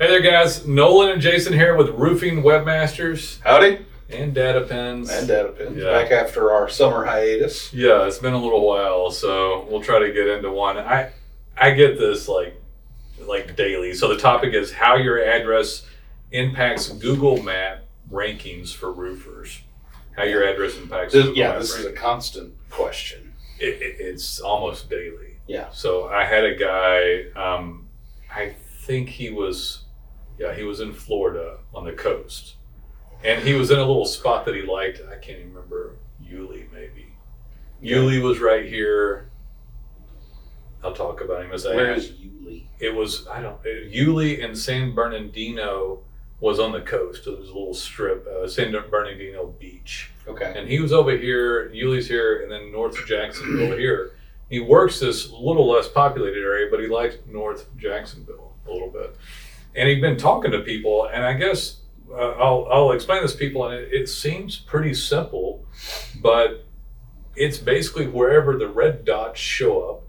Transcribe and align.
Hey 0.00 0.06
there, 0.06 0.20
guys. 0.22 0.66
Nolen 0.66 1.10
and 1.10 1.20
Jason 1.20 1.52
here 1.52 1.76
with 1.76 1.88
Roofing 1.90 2.42
Webmasters 2.42 3.40
Howdy. 3.42 3.84
and 4.08 4.32
Data 4.32 4.60
Pins. 4.60 5.10
And 5.10 5.26
Data 5.26 5.48
Pins. 5.48 5.76
Yeah. 5.76 5.90
Back 5.90 6.12
after 6.12 6.52
our 6.52 6.68
summer 6.68 7.04
hiatus. 7.04 7.72
yeah, 7.74 8.06
it's 8.06 8.18
been 8.18 8.32
a 8.34 8.40
little 8.42 8.64
while, 8.66 9.10
so 9.10 9.66
we'll 9.68 9.82
try 9.82 9.98
to 9.98 10.12
get 10.12 10.28
into 10.28 10.50
one. 10.52 10.78
I 10.78 11.10
I 11.56 11.72
get 11.72 11.98
this 11.98 12.28
like 12.28 12.54
like 13.26 13.56
daily. 13.56 13.92
So 13.94 14.08
the 14.08 14.18
topic 14.18 14.54
is 14.54 14.72
how 14.72 14.96
your 14.96 15.18
address 15.22 15.84
impacts 16.30 16.88
Google 16.90 17.42
Map 17.42 17.80
rankings 18.10 18.72
for 18.72 18.92
roofers. 18.92 19.60
How 20.16 20.22
your 20.22 20.44
address 20.46 20.76
impacts. 20.76 21.12
This- 21.12 21.24
Google 21.26 21.38
yeah, 21.38 21.48
Map 21.50 21.60
this 21.60 21.74
is 21.76 21.84
a 21.86 21.92
constant 21.92 22.54
question. 22.70 23.34
It, 23.58 23.82
it, 23.82 23.96
it's 23.98 24.38
almost 24.38 24.88
daily. 24.88 25.27
Yeah. 25.48 25.70
So 25.70 26.08
I 26.08 26.24
had 26.24 26.44
a 26.44 26.54
guy. 26.54 27.30
Um, 27.34 27.88
I 28.30 28.54
think 28.82 29.08
he 29.08 29.30
was, 29.30 29.84
yeah, 30.38 30.54
he 30.54 30.62
was 30.62 30.80
in 30.80 30.92
Florida 30.92 31.58
on 31.74 31.84
the 31.84 31.92
coast, 31.92 32.54
and 33.24 33.42
he 33.42 33.54
was 33.54 33.70
in 33.70 33.78
a 33.78 33.84
little 33.84 34.04
spot 34.04 34.44
that 34.44 34.54
he 34.54 34.62
liked. 34.62 35.00
I 35.10 35.16
can't 35.16 35.38
even 35.40 35.54
remember. 35.54 35.96
Yulee, 36.20 36.66
maybe. 36.72 37.06
Yulee 37.80 38.20
was 38.20 38.38
right 38.40 38.66
here. 38.66 39.30
I'll 40.84 40.92
talk 40.94 41.20
about 41.22 41.44
him 41.44 41.52
as 41.52 41.66
I. 41.66 41.74
Where 41.74 41.92
is 41.94 42.12
Yulee? 42.12 42.68
It 42.78 42.94
was 42.94 43.26
I 43.26 43.40
don't. 43.40 43.54
uh, 43.66 43.70
Yulee 43.88 44.40
and 44.42 44.56
Fernandina 44.94 45.96
was 46.40 46.60
on 46.60 46.70
the 46.72 46.80
coast. 46.82 47.26
It 47.26 47.36
was 47.38 47.48
a 47.48 47.52
little 47.52 47.74
strip, 47.74 48.26
uh, 48.26 48.46
Fernandina 48.46 49.44
Beach 49.58 50.10
Okay. 50.28 50.52
and 50.56 50.68
he 50.68 50.78
was 50.78 50.92
over 50.92 51.16
here, 51.16 51.68
Yulee's 51.72 52.06
here, 52.06 52.42
and 52.42 52.52
then 52.52 52.70
North 52.70 53.04
Jacksonville 53.06 53.66
over 53.72 53.76
here. 53.78 54.12
He 54.48 54.60
works 54.60 55.00
this 55.00 55.30
little 55.30 55.68
less 55.68 55.88
populated 55.88 56.40
area, 56.40 56.68
but 56.70 56.80
he 56.80 56.86
likes 56.86 57.16
North 57.26 57.68
Jacksonville 57.76 58.54
a 58.66 58.72
little 58.72 58.90
bit. 58.90 59.16
And 59.74 59.88
he'd 59.88 60.00
been 60.00 60.16
talking 60.16 60.50
to 60.52 60.60
people, 60.60 61.08
and 61.12 61.24
I 61.24 61.34
guess 61.34 61.80
uh, 62.10 62.30
I'll, 62.30 62.66
I'll 62.70 62.92
explain 62.92 63.22
this 63.22 63.32
to 63.32 63.38
people, 63.38 63.66
and 63.66 63.74
it, 63.74 63.92
it 63.92 64.08
seems 64.08 64.56
pretty 64.56 64.94
simple, 64.94 65.66
but 66.22 66.64
it's 67.36 67.58
basically 67.58 68.06
wherever 68.06 68.56
the 68.56 68.68
red 68.68 69.04
dots 69.04 69.38
show 69.38 69.90
up 69.90 70.02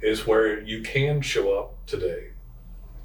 is 0.00 0.26
where 0.26 0.60
you 0.60 0.82
can 0.82 1.22
show 1.22 1.58
up 1.58 1.86
today. 1.86 2.28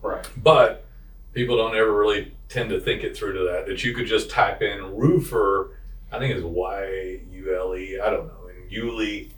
Right. 0.02 0.28
But 0.36 0.86
people 1.34 1.58
don't 1.58 1.76
ever 1.76 1.98
really 1.98 2.36
tend 2.50 2.70
to 2.70 2.80
think 2.80 3.04
it 3.04 3.16
through 3.16 3.34
to 3.34 3.52
that. 3.52 3.66
That 3.68 3.84
you 3.84 3.96
could 3.96 4.08
just 4.08 4.30
type 4.30 4.62
in 4.62 4.96
roofer, 4.96 5.80
I 6.12 6.20
think 6.20 6.36
it's 6.36 6.44
Y 6.44 7.20
U 7.32 7.56
L 7.58 7.76
E, 7.76 8.00
I 8.00 8.10
don't 8.10 8.28
know, 8.28 8.50
in 8.50 8.70
Yulee, 8.70 9.32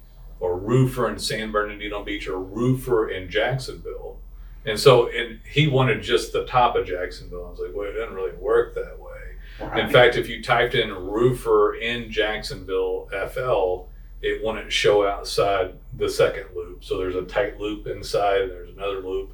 or 0.43 0.57
roofer 0.57 1.07
in 1.07 1.17
Fernandina 1.17 2.03
Beach, 2.03 2.27
or 2.27 2.37
roofer 2.37 3.09
in 3.09 3.29
Jacksonville. 3.29 4.19
And 4.65 4.77
so 4.77 5.07
and 5.07 5.39
he 5.49 5.67
wanted 5.67 6.03
just 6.03 6.33
the 6.33 6.45
top 6.45 6.75
of 6.75 6.85
Jacksonville. 6.85 7.45
I 7.45 7.49
was 7.49 7.59
like, 7.59 7.73
well, 7.73 7.87
it 7.87 7.93
doesn't 7.93 8.13
really 8.13 8.35
work 8.35 8.75
that 8.75 8.99
way. 8.99 9.65
Right. 9.65 9.85
In 9.85 9.89
fact, 9.89 10.17
if 10.17 10.27
you 10.27 10.43
typed 10.43 10.75
in 10.75 10.91
roofer 10.91 11.75
in 11.75 12.11
Jacksonville 12.11 13.07
FL, 13.31 13.89
it 14.21 14.43
wouldn't 14.43 14.71
show 14.71 15.07
outside 15.07 15.75
the 15.93 16.09
second 16.09 16.47
loop. 16.53 16.83
So 16.83 16.97
there's 16.97 17.15
a 17.15 17.23
tight 17.23 17.57
loop 17.57 17.87
inside, 17.87 18.41
and 18.41 18.51
there's 18.51 18.69
another 18.69 18.99
loop. 18.99 19.31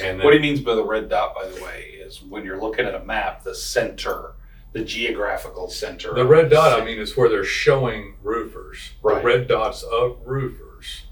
And 0.00 0.18
then, 0.18 0.24
what 0.24 0.34
he 0.34 0.40
means 0.40 0.60
by 0.60 0.74
the 0.74 0.84
red 0.84 1.08
dot, 1.08 1.36
by 1.36 1.46
the 1.46 1.62
way, 1.62 1.96
is 2.00 2.22
when 2.22 2.44
you're 2.44 2.60
looking 2.60 2.86
at 2.86 2.94
a 2.96 3.04
map, 3.04 3.44
the 3.44 3.54
center, 3.54 4.32
the 4.72 4.84
geographical 4.84 5.68
center. 5.68 6.14
The 6.14 6.26
red 6.26 6.50
dot, 6.50 6.80
I 6.80 6.84
mean, 6.84 6.98
is 6.98 7.16
where 7.16 7.28
they're 7.28 7.44
showing 7.44 8.14
roofers. 8.22 8.92
Right. 9.02 9.16
The 9.20 9.26
red 9.26 9.48
dots 9.48 9.82
of 9.82 10.18
roofers. 10.24 11.02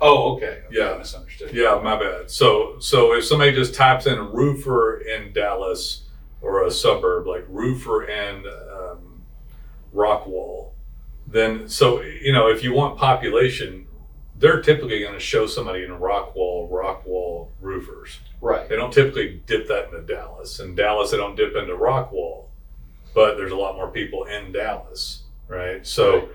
Oh, 0.00 0.36
okay. 0.36 0.46
okay. 0.46 0.62
Yeah. 0.70 0.92
I 0.92 0.98
misunderstood. 0.98 1.52
Yeah, 1.52 1.80
my 1.82 1.98
bad. 1.98 2.30
So, 2.30 2.78
so 2.78 3.14
if 3.14 3.24
somebody 3.24 3.52
just 3.52 3.74
types 3.74 4.06
in 4.06 4.18
roofer 4.18 5.00
in 5.00 5.32
Dallas 5.32 6.06
or 6.40 6.64
a 6.64 6.70
suburb 6.70 7.26
like 7.26 7.44
roofer 7.48 8.04
in 8.04 8.44
um, 8.46 9.22
Rockwall, 9.94 10.70
then 11.26 11.68
so 11.68 12.00
you 12.02 12.32
know 12.32 12.48
if 12.48 12.64
you 12.64 12.72
want 12.72 12.98
population, 12.98 13.86
they're 14.36 14.62
typically 14.62 15.00
going 15.00 15.12
to 15.12 15.20
show 15.20 15.46
somebody 15.46 15.84
in 15.84 15.90
Rockwall, 15.90 16.70
Rockwall 16.70 17.48
roofers. 17.60 18.18
Right. 18.40 18.68
They 18.68 18.76
don't 18.76 18.92
typically 18.92 19.42
dip 19.46 19.68
that 19.68 19.86
into 19.86 20.00
Dallas. 20.00 20.60
In 20.60 20.74
Dallas, 20.74 21.10
they 21.10 21.18
don't 21.18 21.36
dip 21.36 21.54
into 21.54 21.74
Rockwall, 21.74 22.29
but 23.14 23.36
there's 23.36 23.52
a 23.52 23.56
lot 23.56 23.74
more 23.76 23.90
people 23.90 24.24
in 24.24 24.52
Dallas, 24.52 25.24
right? 25.48 25.86
So 25.86 26.28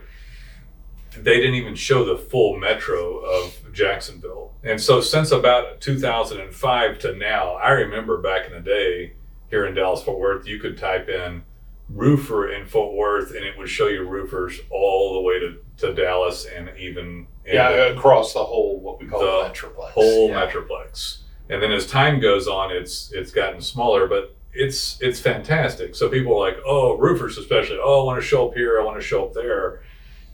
they 1.17 1.35
didn't 1.37 1.55
even 1.55 1.75
show 1.75 2.03
the 2.03 2.17
full 2.17 2.57
metro 2.57 3.19
of 3.19 3.55
Jacksonville. 3.71 4.53
And 4.63 4.79
so 4.81 4.99
since 5.01 5.31
about 5.31 5.79
2005 5.81 6.99
to 6.99 7.15
now, 7.15 7.53
I 7.53 7.69
remember 7.71 8.17
back 8.17 8.47
in 8.47 8.53
the 8.53 8.59
day 8.59 9.13
here 9.49 9.65
in 9.65 9.75
Dallas 9.75 10.03
Fort 10.03 10.19
Worth, 10.19 10.47
you 10.47 10.59
could 10.59 10.77
type 10.77 11.07
in 11.07 11.43
roofer 11.89 12.51
in 12.51 12.65
Fort 12.65 12.95
Worth 12.95 13.29
and 13.35 13.45
it 13.45 13.57
would 13.57 13.69
show 13.69 13.87
you 13.87 14.03
roofers 14.07 14.59
all 14.71 15.13
the 15.13 15.21
way 15.21 15.39
to, 15.39 15.57
to 15.77 15.93
Dallas 15.93 16.45
and 16.45 16.69
even 16.77 17.27
Yeah, 17.45 17.71
the- 17.71 17.95
across 17.95 18.33
the 18.33 18.43
whole 18.43 18.79
what 18.81 18.99
we 18.99 19.05
call 19.07 19.19
The 19.19 19.25
the 19.47 19.53
metroplex. 19.53 19.89
whole 19.91 20.29
yeah. 20.29 20.47
metroplex. 20.49 21.19
And 21.49 21.61
then 21.61 21.71
as 21.71 21.85
time 21.85 22.19
goes 22.19 22.47
on, 22.47 22.71
it's 22.71 23.11
it's 23.13 23.29
gotten 23.31 23.61
smaller, 23.61 24.07
but 24.07 24.35
it's 24.55 24.97
it's 25.01 25.19
fantastic. 25.19 25.95
So 25.95 26.09
people 26.09 26.33
are 26.37 26.47
like, 26.49 26.57
oh, 26.65 26.97
roofers 26.97 27.37
especially. 27.37 27.77
Oh, 27.81 28.01
I 28.01 28.05
want 28.05 28.21
to 28.21 28.27
show 28.27 28.47
up 28.47 28.55
here. 28.55 28.79
I 28.79 28.83
want 28.83 28.97
to 28.99 29.05
show 29.05 29.25
up 29.25 29.33
there. 29.33 29.83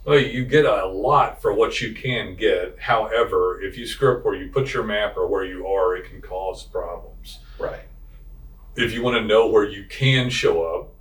Well, 0.05 0.19
you 0.19 0.45
get 0.45 0.65
a 0.65 0.85
lot 0.87 1.41
for 1.41 1.53
what 1.53 1.79
you 1.81 1.93
can 1.93 2.35
get. 2.35 2.79
However, 2.79 3.61
if 3.61 3.77
you 3.77 3.85
screw 3.85 4.17
up 4.17 4.25
where 4.25 4.35
you 4.35 4.49
put 4.49 4.73
your 4.73 4.83
map 4.83 5.15
or 5.15 5.27
where 5.27 5.45
you 5.45 5.67
are, 5.67 5.95
it 5.95 6.05
can 6.09 6.21
cause 6.21 6.63
problems. 6.63 7.39
Right. 7.59 7.81
If 8.75 8.93
you 8.93 9.03
want 9.03 9.17
to 9.17 9.23
know 9.23 9.47
where 9.47 9.65
you 9.67 9.85
can 9.87 10.29
show 10.31 10.63
up, 10.63 10.93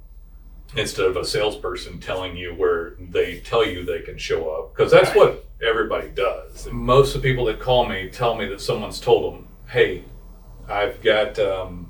instead 0.76 1.06
of 1.06 1.16
a 1.16 1.24
salesperson 1.24 1.98
telling 1.98 2.36
you 2.36 2.54
where 2.54 2.94
they 3.00 3.40
tell 3.40 3.66
you 3.66 3.84
they 3.84 4.02
can 4.02 4.18
show 4.18 4.50
up, 4.50 4.74
because 4.76 4.90
that's 4.92 5.08
Right. 5.10 5.16
what 5.16 5.46
everybody 5.66 6.08
does. 6.10 6.68
Most 6.70 7.14
of 7.14 7.22
the 7.22 7.28
people 7.28 7.46
that 7.46 7.58
call 7.58 7.86
me 7.86 8.08
tell 8.10 8.34
me 8.34 8.46
that 8.46 8.60
someone's 8.60 9.00
told 9.00 9.32
them, 9.34 9.48
"Hey, 9.68 10.04
I've 10.68 11.00
got 11.02 11.38
um, 11.38 11.89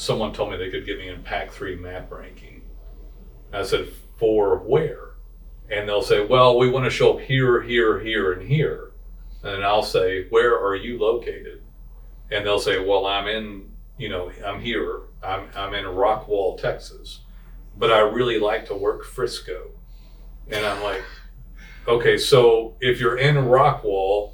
someone 0.00 0.32
told 0.32 0.50
me 0.50 0.56
they 0.56 0.70
could 0.70 0.86
get 0.86 0.98
me 0.98 1.08
in 1.08 1.22
Pack 1.22 1.52
Three 1.52 1.76
map 1.76 2.10
ranking." 2.10 2.62
I 3.52 3.62
said, 3.62 3.88
"For 4.16 4.56
where?" 4.56 5.10
And 5.70 5.88
they'll 5.88 6.02
say, 6.02 6.24
"Well, 6.24 6.58
we 6.58 6.70
want 6.70 6.84
to 6.86 6.90
show 6.90 7.14
up 7.14 7.20
here, 7.20 7.62
here, 7.62 8.00
here, 8.00 8.32
and 8.32 8.48
here." 8.48 8.92
And 9.42 9.64
I'll 9.64 9.82
say, 9.82 10.26
"Where 10.30 10.58
are 10.58 10.74
you 10.74 10.98
located?" 10.98 11.62
And 12.30 12.44
they'll 12.44 12.58
say, 12.58 12.78
"Well, 12.78 13.06
I'm 13.06 13.26
in, 13.26 13.72
you 13.98 14.08
know, 14.08 14.30
I'm 14.44 14.60
here. 14.60 15.00
I'm 15.22 15.48
I'm 15.54 15.74
in 15.74 15.84
Rockwall, 15.84 16.58
Texas, 16.58 17.20
but 17.76 17.92
I 17.92 18.00
really 18.00 18.38
like 18.38 18.66
to 18.66 18.74
work 18.74 19.04
Frisco." 19.04 19.70
And 20.50 20.64
I'm 20.64 20.82
like, 20.82 21.02
"Okay, 21.86 22.16
so 22.16 22.76
if 22.80 23.00
you're 23.00 23.18
in 23.18 23.36
Rockwall, 23.36 24.32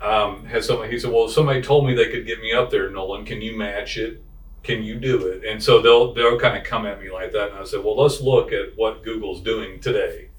um, 0.00 0.44
has 0.46 0.66
somebody?" 0.66 0.92
He 0.92 0.98
said, 0.98 1.12
"Well, 1.12 1.28
somebody 1.28 1.62
told 1.62 1.86
me 1.86 1.94
they 1.94 2.10
could 2.10 2.26
get 2.26 2.40
me 2.40 2.52
up 2.52 2.70
there, 2.70 2.90
Nolen. 2.90 3.24
Can 3.24 3.40
you 3.42 3.56
match 3.56 3.96
it? 3.96 4.22
Can 4.66 4.82
you 4.82 4.96
do 4.96 5.28
it?" 5.28 5.44
And 5.44 5.62
so 5.62 5.80
they'll 5.80 6.12
they'll 6.12 6.40
kind 6.40 6.56
of 6.58 6.64
come 6.64 6.86
at 6.86 7.00
me 7.00 7.08
like 7.10 7.30
that, 7.32 7.50
and 7.50 7.58
I 7.58 7.64
said, 7.64 7.84
"Well, 7.84 7.96
let's 7.96 8.20
look 8.20 8.52
at 8.52 8.76
what 8.76 9.04
Google's 9.04 9.40
doing 9.40 9.78
today." 9.80 10.30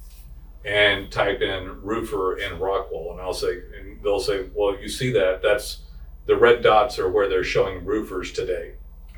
And 0.65 1.09
type 1.09 1.41
in 1.41 1.81
roofer 1.81 2.37
in 2.37 2.59
Rockwall, 2.59 3.11
and 3.13 3.21
I'll 3.21 3.33
say, 3.33 3.53
and 3.79 4.03
they'll 4.03 4.19
say, 4.19 4.47
"Well, 4.53 4.77
you 4.81 4.89
see 4.89 5.11
that? 5.13 5.41
That's 5.41 5.83
the 6.25 6.35
red 6.35 6.61
dots 6.61 6.99
are 6.99 7.09
where 7.09 7.29
they're 7.29 7.43
showing 7.45 7.85
roofers 7.85 8.33
today, 8.33 8.73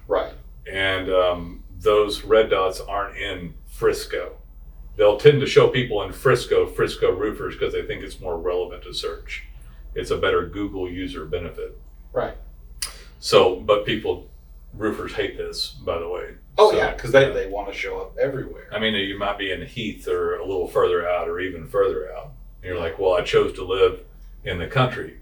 Right. 0.08 0.32
and 0.72 1.10
um, 1.12 1.64
those 1.80 2.24
red 2.24 2.52
dots 2.52 2.80
aren't 2.80 3.18
in 3.18 3.56
Frisco. 3.66 4.34
They'll 4.96 5.18
tend 5.18 5.42
to 5.42 5.48
show 5.48 5.70
people 5.70 6.04
in 6.04 6.12
Frisco, 6.12 6.68
Frisco 6.68 7.12
roofers, 7.12 7.56
because 7.56 7.74
they 7.74 7.82
think 7.82 8.04
it's 8.04 8.20
more 8.20 8.38
relevant 8.38 8.84
to 8.84 8.94
search. 8.94 9.46
It's 9.96 10.12
a 10.12 10.18
better 10.18 10.46
Google 10.46 10.88
user 10.88 11.26
benefit. 11.26 11.76
Right. 12.14 12.36
So, 13.20 13.56
but 13.56 13.86
people, 13.88 14.30
roofers 14.74 15.14
hate 15.14 15.38
this, 15.38 15.70
by 15.70 15.98
the 15.98 16.08
way. 16.08 16.36
Oh 16.58 16.72
So, 16.72 16.78
yeah, 16.78 16.94
because 16.94 17.12
they, 17.12 17.32
they 17.32 17.48
want 17.48 17.68
to 17.70 17.74
show 17.74 18.00
up 18.00 18.18
everywhere. 18.18 18.68
I 18.72 18.80
mean, 18.80 18.94
you 18.96 19.18
might 19.18 19.38
be 19.38 19.52
in 19.52 19.62
Heath 19.66 20.08
or 20.08 20.36
a 20.36 20.46
little 20.46 20.68
further 20.68 21.08
out 21.08 21.28
or 21.28 21.40
even 21.40 21.68
further 21.68 22.12
out. 22.14 22.32
And 22.62 22.70
you're 22.70 22.80
like, 22.80 23.00
well, 23.00 23.14
I 23.14 23.22
chose 23.22 23.54
to 23.54 23.64
live 23.64 24.02
in 24.44 24.58
the 24.60 24.68
country 24.68 25.20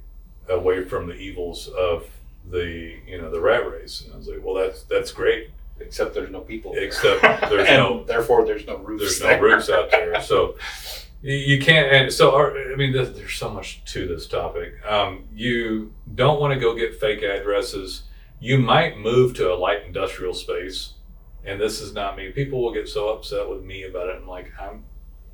away 0.50 0.84
from 0.84 1.08
the 1.08 1.14
evils 1.16 1.68
of 1.70 2.08
the, 2.50 2.96
you 3.06 3.22
know, 3.22 3.30
the 3.30 3.40
rat 3.42 3.70
race. 3.70 4.02
And 4.02 4.14
I 4.14 4.18
was 4.18 4.28
like, 4.28 4.44
well, 4.44 4.56
that's, 4.56 4.84
that's 4.84 5.12
great. 5.12 5.50
Except 5.80 6.14
there's 6.16 6.32
no 6.32 6.42
people. 6.42 6.74
there. 6.74 6.84
Except 6.84 7.22
there's 7.50 7.70
no, 7.70 8.04
Therefore, 8.04 8.46
there's 8.46 8.66
no 8.66 8.78
roofs. 8.78 9.04
there's 9.04 9.22
no 9.22 9.28
there. 9.28 9.42
roofs 9.42 9.70
out 9.70 9.92
there. 9.92 10.20
So 10.22 10.58
you, 11.22 11.36
you 11.36 11.60
can't, 11.62 11.92
and 11.92 12.12
so, 12.14 12.36
our, 12.36 12.58
I 12.72 12.76
mean, 12.76 12.92
there's, 12.94 13.14
there's 13.14 13.34
so 13.36 13.50
much 13.52 13.84
to 13.94 14.08
this 14.08 14.28
topic. 14.28 14.74
Um, 14.86 15.26
you 15.36 15.94
don't 16.16 16.40
want 16.40 16.54
to 16.54 16.60
go 16.60 16.76
get 16.76 17.00
fake 17.00 17.22
addresses. 17.22 18.04
You 18.40 18.60
might 18.60 18.98
move 18.98 19.34
to 19.36 19.52
a 19.52 19.56
light 19.56 19.84
industrial 19.86 20.34
space. 20.34 20.94
And 21.46 21.62
this 21.62 21.80
is 21.80 21.94
not 21.94 22.18
me. 22.18 22.32
People 22.32 22.62
will 22.62 22.74
get 22.74 22.90
so 22.90 23.10
upset 23.10 23.50
with 23.50 23.64
me 23.64 23.84
about 23.84 24.10
it. 24.10 24.18
I'm 24.20 24.28
like, 24.28 24.52
I'm, 24.60 24.84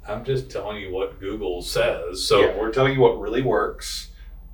I'm 0.08 0.24
just 0.24 0.52
telling 0.52 0.78
you 0.80 0.92
what 0.92 1.20
Google 1.20 1.62
says. 1.64 2.24
So 2.24 2.42
yeah, 2.42 2.58
we're 2.58 2.72
telling 2.72 2.94
you 2.94 3.00
what 3.00 3.20
really 3.20 3.42
works. 3.42 4.12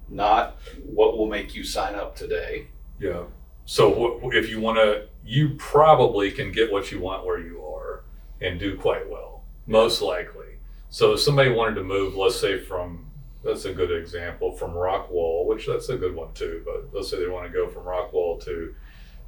not 0.07 0.57
what 0.85 1.17
will 1.17 1.27
make 1.27 1.55
you 1.55 1.63
sign 1.63 1.95
up 1.95 2.15
today. 2.15 2.67
Yeah. 2.99 3.23
So 3.65 4.19
if 4.33 4.49
you 4.49 4.59
want 4.59 4.77
to, 4.77 5.07
you 5.23 5.55
probably 5.57 6.31
can 6.31 6.51
get 6.51 6.71
what 6.71 6.91
you 6.91 6.99
want 6.99 7.25
where 7.25 7.39
you 7.39 7.63
are 7.63 8.03
and 8.41 8.59
do 8.59 8.75
quite 8.77 9.09
well, 9.09 9.43
most 9.67 10.01
likely. 10.01 10.57
So 10.89 11.13
if 11.13 11.19
somebody 11.19 11.51
wanted 11.51 11.75
to 11.75 11.83
move, 11.83 12.15
let's 12.15 12.39
say 12.39 12.59
from, 12.59 13.08
that's 13.43 13.65
a 13.65 13.73
good 13.73 13.91
example, 13.91 14.51
from 14.51 14.71
Rockwall, 14.71 15.45
which 15.45 15.67
that's 15.67 15.89
a 15.89 15.97
good 15.97 16.15
one 16.15 16.33
too, 16.33 16.63
but 16.65 16.93
let's 16.93 17.09
say 17.09 17.19
they 17.19 17.27
want 17.27 17.47
to 17.47 17.53
go 17.53 17.69
from 17.69 17.83
Rockwall 17.83 18.43
to 18.45 18.75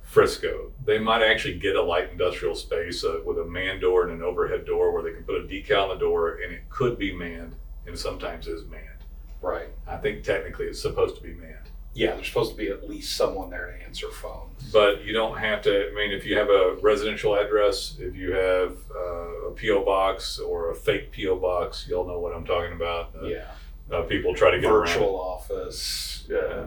Frisco, 0.01 0.71
they 0.83 0.99
might 0.99 1.23
actually 1.23 1.57
get 1.57 1.75
a 1.75 1.81
light 1.81 2.09
industrial 2.11 2.55
space 2.55 3.03
uh, 3.03 3.19
with 3.25 3.37
a 3.37 3.45
man 3.45 3.79
door 3.79 4.03
and 4.03 4.11
an 4.11 4.21
overhead 4.21 4.65
door 4.65 4.91
where 4.91 5.03
they 5.03 5.13
can 5.13 5.23
put 5.23 5.35
a 5.35 5.47
decal 5.47 5.83
on 5.83 5.89
the 5.89 5.95
door 5.95 6.39
and 6.43 6.53
it 6.53 6.69
could 6.69 6.97
be 6.97 7.15
manned 7.15 7.55
and 7.87 7.97
sometimes 7.97 8.47
is 8.47 8.65
manned. 8.65 8.85
Right. 9.41 9.69
I 9.87 9.97
think 9.97 10.23
technically 10.23 10.65
it's 10.65 10.81
supposed 10.81 11.15
to 11.15 11.23
be 11.23 11.33
manned. 11.33 11.69
Yeah, 11.93 12.15
there's 12.15 12.27
supposed 12.27 12.51
to 12.51 12.57
be 12.57 12.69
at 12.69 12.87
least 12.89 13.17
someone 13.17 13.49
there 13.49 13.67
to 13.67 13.85
answer 13.85 14.09
phones. 14.09 14.71
But 14.71 15.03
you 15.03 15.11
don't 15.11 15.37
have 15.37 15.61
to. 15.63 15.89
I 15.89 15.93
mean, 15.93 16.11
if 16.11 16.25
you 16.25 16.37
have 16.37 16.49
a 16.49 16.77
residential 16.81 17.35
address, 17.35 17.97
if 17.99 18.15
you 18.15 18.31
have 18.31 18.77
uh, 18.95 19.47
a 19.47 19.51
PO 19.51 19.83
box 19.83 20.39
or 20.39 20.71
a 20.71 20.75
fake 20.75 21.11
PO 21.13 21.35
box, 21.37 21.85
you'll 21.89 22.07
know 22.07 22.19
what 22.19 22.33
I'm 22.33 22.45
talking 22.45 22.73
about. 22.73 23.11
Uh, 23.21 23.25
yeah. 23.25 23.51
Uh, 23.91 24.03
people 24.03 24.33
try 24.33 24.51
to 24.51 24.59
get 24.59 24.69
Virtual 24.69 25.03
around. 25.03 25.13
office. 25.15 26.25
Yeah. 26.29 26.65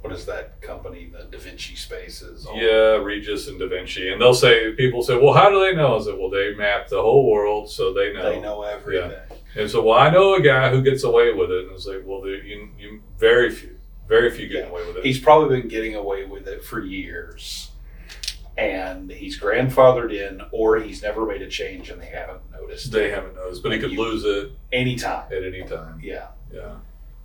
What 0.00 0.12
is 0.12 0.26
that 0.26 0.60
company? 0.62 1.10
The 1.12 1.24
Da 1.24 1.38
Vinci 1.38 1.74
Spaces. 1.74 2.46
Yeah, 2.54 2.96
Regus 2.96 3.48
and 3.48 3.58
Da 3.58 3.66
Vinci, 3.66 4.08
and 4.10 4.20
they'll 4.20 4.34
say 4.34 4.72
people 4.72 5.02
say, 5.02 5.16
"Well, 5.16 5.32
how 5.32 5.48
do 5.50 5.58
they 5.60 5.74
know?" 5.74 5.96
I 5.98 6.00
said, 6.02 6.14
"Well, 6.18 6.30
they 6.30 6.54
map 6.54 6.88
the 6.88 7.00
whole 7.02 7.28
world, 7.30 7.70
so 7.70 7.92
they 7.92 8.12
know." 8.12 8.22
They 8.22 8.40
know 8.40 8.62
everything. 8.62 9.12
And 9.56 9.70
so, 9.70 9.82
well, 9.82 9.98
I 9.98 10.10
know 10.10 10.34
a 10.34 10.40
guy 10.40 10.68
who 10.70 10.82
gets 10.82 11.02
away 11.02 11.32
with 11.32 11.50
it, 11.50 11.64
and 11.64 11.72
it's 11.72 11.86
like, 11.86 12.02
well, 12.04 12.20
there, 12.20 12.34
you, 12.36 12.68
you, 12.78 13.00
very 13.18 13.50
few, 13.50 13.76
very 14.06 14.30
few 14.30 14.46
get 14.48 14.64
Yeah. 14.64 14.70
away 14.70 14.86
with 14.86 14.98
it. 14.98 15.04
He's 15.04 15.18
probably 15.18 15.60
been 15.60 15.68
getting 15.68 15.94
away 15.94 16.24
with 16.26 16.46
it 16.46 16.62
for 16.62 16.80
years. 16.80 17.70
And 18.58 19.10
he's 19.10 19.38
grandfathered 19.38 20.12
in, 20.12 20.40
or 20.50 20.78
he's 20.78 21.02
never 21.02 21.26
made 21.26 21.42
a 21.42 21.48
change 21.48 21.90
and 21.90 22.00
they 22.00 22.06
haven't 22.06 22.40
noticed. 22.52 22.90
they 22.92 23.10
haven't 23.10 23.34
noticed, 23.34 23.62
but 23.62 23.72
he 23.72 23.78
could 23.78 23.92
You- 23.92 24.00
lose 24.00 24.24
it 24.24 24.50
Anytime. 24.72 25.30
at 25.32 25.42
any 25.44 25.62
time. 25.64 26.00
Yeah. 26.02 26.28
Yeah. 26.52 26.76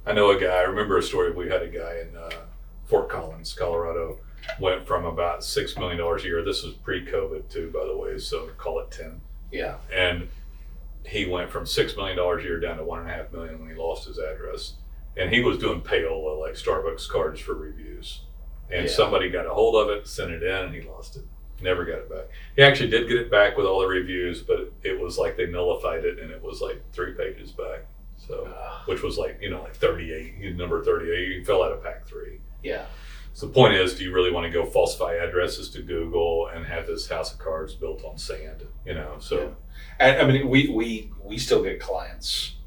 I 0.06 0.14
know 0.14 0.32
a 0.32 0.40
guy, 0.40 0.48
I 0.58 0.62
remember 0.64 0.98
a 0.98 1.04
story. 1.04 1.32
We 1.32 1.48
had 1.50 1.62
a 1.62 1.68
guy 1.68 2.00
in 2.00 2.18
uh, 2.18 2.30
Fort 2.86 3.08
Collins, 3.08 3.54
Colorado, 3.54 4.20
went 4.60 4.86
from 4.88 5.06
about 5.06 5.40
$6 5.42 5.78
million 5.80 6.00
a 6.02 6.22
year. 6.24 6.44
This 6.44 6.64
was 6.64 6.74
pre 6.74 7.06
COVID, 7.06 7.48
too, 7.50 7.72
by 7.74 7.86
the 7.86 7.96
way, 7.96 8.18
so 8.18 8.48
call 8.58 8.80
it 8.80 8.92
10. 8.92 9.22
Yeah. 9.52 9.76
And 9.94 10.28
he 11.06 11.26
went 11.26 11.50
from 11.52 11.64
$6 11.66 11.96
million 11.96 12.18
a 12.20 12.42
year 12.44 12.60
down 12.60 12.78
to 12.78 12.84
1.5 12.84 13.32
million 13.32 13.60
when 13.60 13.70
he 13.70 13.76
lost 13.76 14.08
his 14.08 14.18
address. 14.18 14.74
And 15.16 15.30
he 15.34 15.42
was 15.42 15.58
doing 15.58 15.82
payola, 15.82 16.40
like 16.40 16.54
Starbucks 16.54 17.08
cards 17.10 17.40
for 17.40 17.54
reviews. 17.54 18.22
And 18.74 18.86
Yeah. 18.86 18.92
somebody 18.92 19.30
got 19.30 19.46
a 19.46 19.50
hold 19.50 19.76
of 19.76 19.90
it, 19.96 20.08
sent 20.08 20.32
it 20.32 20.44
in, 20.44 20.56
and 20.66 20.74
he 20.74 20.82
lost 20.82 21.18
it. 21.18 21.24
Never 21.62 21.86
got 21.86 22.00
it 22.00 22.10
back. 22.10 22.26
He 22.56 22.64
actually 22.64 22.90
did 22.90 23.08
get 23.08 23.18
it 23.18 23.30
back 23.30 23.56
with 23.58 23.66
all 23.66 23.82
the 23.82 23.88
reviews, 23.88 24.42
but 24.42 24.60
it, 24.60 24.74
it 24.84 25.00
was 25.00 25.18
like 25.18 25.38
they 25.38 25.46
nullified 25.46 26.06
it 26.06 26.18
and 26.20 26.32
it 26.32 26.42
was 26.42 26.60
like 26.62 26.82
three 26.92 27.14
pages 27.14 27.52
back. 27.52 27.86
So 28.18 28.48
Ugh. 28.48 28.88
which 28.88 29.02
was 29.04 29.18
like 29.18 29.40
you 29.42 29.50
know 29.50 29.62
like 29.64 29.76
38 29.76 30.56
number 30.56 30.84
38 30.84 31.28
you 31.28 31.44
fell 31.44 31.64
out 31.64 31.72
of 31.72 31.84
pack 31.84 32.06
three 32.08 32.40
yeah. 32.64 32.86
so 33.34 33.48
the 33.48 33.52
point 33.52 33.74
is 33.74 33.96
do 33.96 34.04
you 34.04 34.14
really 34.14 34.32
want 34.32 34.46
to 34.46 34.52
go 34.52 34.64
falsify 34.64 35.16
addresses 35.16 35.72
to 35.72 35.82
google 35.82 36.48
and 36.54 36.64
have 36.64 36.86
this 36.86 37.10
house 37.10 37.34
of 37.34 37.40
cards 37.40 37.74
built 37.74 38.06
on 38.06 38.20
sand 38.20 38.64
you 38.86 38.94
know 38.94 39.16
so 39.20 39.56
And 40.00 40.22
I 40.22 40.32
mean, 40.32 40.48
we, 40.50 40.70
we, 40.70 41.12
we 41.24 41.40
still 41.40 41.64
get 41.64 41.80
clients 41.80 42.58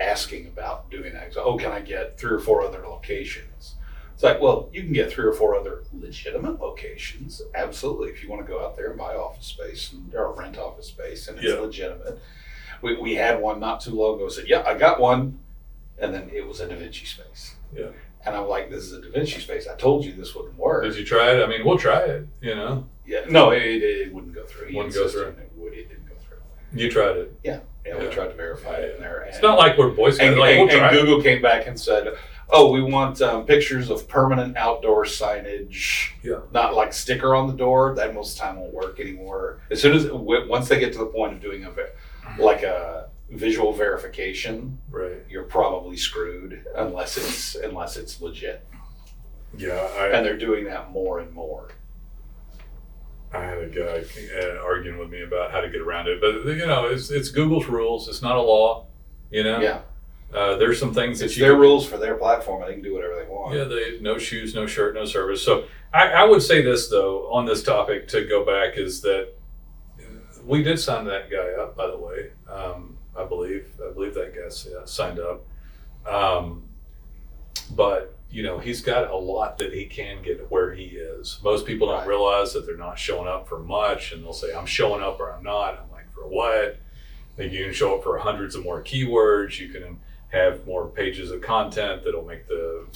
asking 0.00 0.46
about 0.46 0.90
doing 0.90 1.12
that. 1.12 1.34
So, 1.34 1.42
oh, 1.44 1.56
can 1.58 1.70
I 1.72 1.80
get 1.80 2.18
three 2.18 2.32
or 2.32 2.40
four 2.40 2.62
other 2.62 2.82
locations? 2.86 3.73
It's 4.14 4.22
like, 4.22 4.40
well, 4.40 4.68
you 4.72 4.82
can 4.82 4.92
get 4.92 5.10
three 5.12 5.24
or 5.26 5.32
four 5.32 5.56
other 5.56 5.82
legitimate 5.92 6.60
locations. 6.60 7.42
Absolutely. 7.54 8.10
If 8.10 8.22
you 8.22 8.30
want 8.30 8.46
to 8.46 8.50
go 8.50 8.64
out 8.64 8.76
there 8.76 8.90
and 8.90 8.98
buy 8.98 9.14
office 9.16 9.46
space 9.46 9.92
and, 9.92 10.14
or 10.14 10.32
rent 10.32 10.56
office 10.56 10.86
space 10.86 11.26
and 11.28 11.36
it's 11.38 11.46
Yeah. 11.48 11.54
legitimate. 11.60 12.20
We, 12.80 12.96
we 12.96 13.14
had 13.16 13.40
one 13.40 13.58
not 13.60 13.80
too 13.80 13.90
long 13.90 14.16
ago 14.16 14.28
said, 14.28 14.46
yeah, 14.46 14.62
I 14.66 14.78
got 14.78 15.00
one. 15.00 15.40
And 15.98 16.14
then 16.14 16.30
it 16.32 16.46
was 16.46 16.60
a 16.60 16.68
Da 16.68 16.76
Vinci 16.76 17.04
space. 17.06 17.56
Yeah. 17.74 17.86
And 18.26 18.34
I'm 18.36 18.46
like, 18.48 18.70
this 18.70 18.84
is 18.84 18.92
a 18.92 19.02
Da 19.02 19.10
Vinci 19.10 19.40
space. 19.40 19.66
I 19.66 19.74
told 19.76 20.04
you 20.04 20.12
this 20.12 20.34
wouldn't 20.34 20.56
work. 20.58 20.84
did 20.84 20.96
you 20.96 21.04
try 21.04 21.32
it 21.32 21.42
i 21.42 21.46
mean 21.46 21.64
we'll 21.64 21.78
try 21.78 22.00
it 22.00 22.26
you 22.40 22.54
know 22.54 22.86
Yeah. 23.06 23.24
No, 23.28 23.50
it, 23.50 23.62
it, 23.62 23.82
it 23.82 24.14
wouldn't 24.14 24.34
go 24.34 24.44
through. 24.44 24.68
He 24.68 24.76
Wouldn't 24.76 24.94
go 24.94 25.02
insisted 25.02 25.34
through. 25.34 25.42
It, 25.42 25.52
would, 25.56 25.72
it 25.74 25.88
didn't 25.88 26.08
go 26.08 26.14
through. 26.26 26.38
you 26.80 26.88
tried 26.90 27.16
it 27.16 27.36
Yeah, 27.42 27.60
Yeah. 27.84 27.98
we 27.98 28.04
Yeah. 28.04 28.10
tried 28.10 28.28
to 28.28 28.34
verify 28.34 28.76
it 28.76 28.94
in 28.96 29.00
there. 29.02 29.22
it's 29.22 29.36
and- 29.38 29.42
not 29.42 29.58
like 29.58 29.76
we're 29.76 29.88
boy 29.90 30.10
scouts 30.10 30.28
and, 30.30 30.38
like 30.38 30.52
and- 30.56 30.68
we'll 30.68 30.78
try 30.78 30.88
and 30.88 30.96
it. 30.96 31.00
Google 31.00 31.20
came 31.22 31.42
back 31.42 31.66
and 31.66 31.78
said, 31.78 32.14
"Oh, 32.50 32.70
we 32.70 32.82
want 32.82 33.20
um, 33.22 33.44
pictures 33.46 33.90
of 33.90 34.06
permanent 34.08 34.56
outdoor 34.56 35.04
signage. 35.04 36.10
Yeah. 36.22 36.40
not 36.52 36.74
like 36.74 36.92
sticker 36.92 37.34
on 37.34 37.46
the 37.46 37.54
door. 37.56 37.94
That 37.96 38.14
most 38.14 38.32
of 38.32 38.38
the 38.38 38.44
time 38.44 38.60
won't 38.60 38.74
work 38.74 39.00
anymore. 39.00 39.60
As 39.70 39.80
soon 39.80 39.94
as 39.96 40.10
once 40.12 40.68
they 40.68 40.78
get 40.78 40.92
to 40.94 40.98
the 40.98 41.06
point 41.06 41.32
of 41.34 41.40
doing 41.40 41.64
a 41.64 41.72
like 42.42 42.62
a 42.62 43.08
visual 43.30 43.72
verification, 43.72 44.78
right 44.90 45.16
you're 45.28 45.44
probably 45.44 45.96
screwed 45.96 46.64
unless 46.76 47.16
it's 47.16 47.54
unless 47.56 47.96
it's 47.96 48.20
legit. 48.20 48.66
yeah 49.56 49.88
I, 49.98 50.08
And 50.08 50.24
they're 50.26 50.36
doing 50.36 50.64
that 50.64 50.90
more 50.90 51.18
and 51.20 51.32
more. 51.32 51.70
I 53.32 53.42
had 53.42 53.58
a 53.58 53.66
guy 53.68 54.04
uh, 54.40 54.62
arguing 54.62 54.98
with 54.98 55.10
me 55.10 55.22
about 55.22 55.50
how 55.50 55.60
to 55.60 55.68
get 55.68 55.80
around 55.80 56.06
it 56.06 56.20
but 56.20 56.44
you 56.54 56.66
know 56.66 56.86
it's 56.86 57.10
it's 57.10 57.30
google's 57.30 57.66
rules 57.66 58.06
it's 58.08 58.22
not 58.22 58.36
a 58.36 58.40
law 58.40 58.86
you 59.32 59.42
know 59.42 59.58
Yeah, 59.60 59.80
uh, 60.34 60.56
there's 60.56 60.78
some 60.80 60.92
things 60.92 61.18
that 61.20 61.26
it's 61.26 61.36
you 61.36 61.44
their 61.44 61.56
rules 61.56 61.86
for 61.86 61.96
their 61.96 62.16
platform. 62.16 62.62
and 62.62 62.70
They 62.70 62.74
can 62.74 62.82
do 62.82 62.94
whatever 62.94 63.14
they 63.16 63.26
want. 63.30 63.54
Yeah, 63.54 63.64
they 63.64 63.98
no 64.00 64.18
shoes, 64.18 64.54
no 64.54 64.66
shirt, 64.66 64.94
no 64.94 65.04
service. 65.04 65.42
So 65.42 65.64
I, 65.92 66.08
I 66.08 66.24
would 66.24 66.42
say 66.42 66.60
this 66.62 66.88
though 66.88 67.30
on 67.32 67.46
this 67.46 67.62
topic 67.62 68.08
to 68.08 68.24
go 68.26 68.44
back 68.44 68.76
is 68.76 69.00
that 69.02 69.28
we 70.44 70.62
did 70.62 70.78
sign 70.78 71.04
that 71.06 71.30
guy 71.30 71.52
up. 71.62 71.76
By 71.76 71.86
the 71.86 71.96
way, 71.96 72.30
um, 72.50 72.98
I 73.16 73.24
believe 73.24 73.68
I 73.88 73.92
believe 73.92 74.14
that 74.14 74.34
guy 74.34 74.40
yeah, 74.70 74.84
signed 74.84 75.20
up. 75.20 75.44
Um, 76.06 76.64
but 77.70 78.14
you 78.30 78.42
know 78.42 78.58
he's 78.58 78.82
got 78.82 79.10
a 79.10 79.16
lot 79.16 79.58
that 79.58 79.72
he 79.72 79.86
can 79.86 80.22
get 80.22 80.50
where 80.50 80.74
he 80.74 80.84
is. 80.84 81.38
Most 81.44 81.64
people 81.66 81.86
don't 81.86 81.98
Right. 81.98 82.08
realize 82.08 82.52
that 82.52 82.66
they're 82.66 82.76
not 82.76 82.98
showing 82.98 83.28
up 83.28 83.48
for 83.48 83.58
much, 83.60 84.12
and 84.12 84.24
they'll 84.24 84.32
say 84.32 84.52
I'm 84.54 84.66
showing 84.66 85.02
up 85.02 85.20
or 85.20 85.32
I'm 85.32 85.42
not. 85.44 85.78
I'm 85.80 85.90
like 85.92 86.12
for 86.12 86.26
what? 86.26 86.78
Like 87.38 87.52
you 87.52 87.64
can 87.64 87.72
show 87.72 87.96
up 87.96 88.02
for 88.02 88.18
hundreds 88.18 88.54
of 88.54 88.64
more 88.64 88.82
keywords. 88.82 89.58
You 89.60 89.68
can 89.68 90.00
have 90.34 90.66
more 90.66 90.88
pages 90.88 91.30
of 91.30 91.40
content 91.40 92.04
that'll 92.04 92.24
make 92.24 92.46
the 92.48 92.86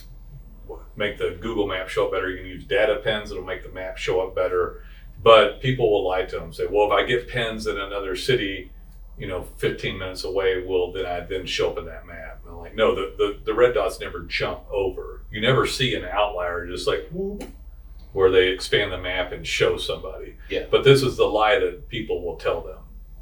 make 0.97 1.17
the 1.17 1.39
Google 1.41 1.67
map 1.67 1.89
show 1.89 2.07
up 2.07 2.13
better. 2.13 2.29
You 2.29 2.39
can 2.39 2.47
use 2.47 2.65
data 2.65 2.97
pins 2.97 3.31
that'll 3.31 3.45
make 3.45 3.63
the 3.63 3.73
map 3.73 3.97
show 3.97 4.21
up 4.21 4.35
better. 4.35 4.83
But 5.23 5.61
people 5.61 5.91
will 5.91 6.07
lie 6.07 6.25
to 6.25 6.39
them, 6.39 6.53
say, 6.53 6.67
well, 6.67 6.87
if 6.87 6.93
I 6.93 7.05
get 7.05 7.29
pins 7.29 7.67
in 7.67 7.79
another 7.79 8.15
city, 8.15 8.71
you 9.19 9.27
know, 9.27 9.43
15 9.57 9.99
minutes 9.99 10.25
away, 10.25 10.65
will 10.65 10.93
then 10.93 11.07
I 11.07 11.21
then 11.21 11.45
show 11.47 11.71
up 11.71 11.79
in 11.79 11.87
that 11.87 12.07
map? 12.07 12.41
And 12.45 12.53
I'm 12.53 12.59
like, 12.59 12.77
no, 12.77 12.95
the, 12.95 13.15
the, 13.17 13.39
the 13.45 13.55
red 13.55 13.75
dots 13.75 13.99
never 14.01 14.21
jump 14.21 14.61
over. 14.71 15.23
You 15.31 15.41
never 15.41 15.67
see 15.67 15.95
an 15.95 16.05
outlier 16.05 16.67
just 16.67 16.87
like 16.87 17.09
whoop, 17.11 17.45
where 18.13 18.31
they 18.31 18.49
expand 18.49 18.93
the 18.93 18.99
map 18.99 19.33
and 19.33 19.47
show 19.47 19.77
somebody. 19.77 20.37
Yeah. 20.49 20.67
But 20.71 20.85
this 20.85 21.03
is 21.03 21.17
the 21.17 21.27
lie 21.27 21.59
that 21.59 21.89
people 21.89 22.23
will 22.23 22.37
tell 22.37 22.61
them. 22.61 22.79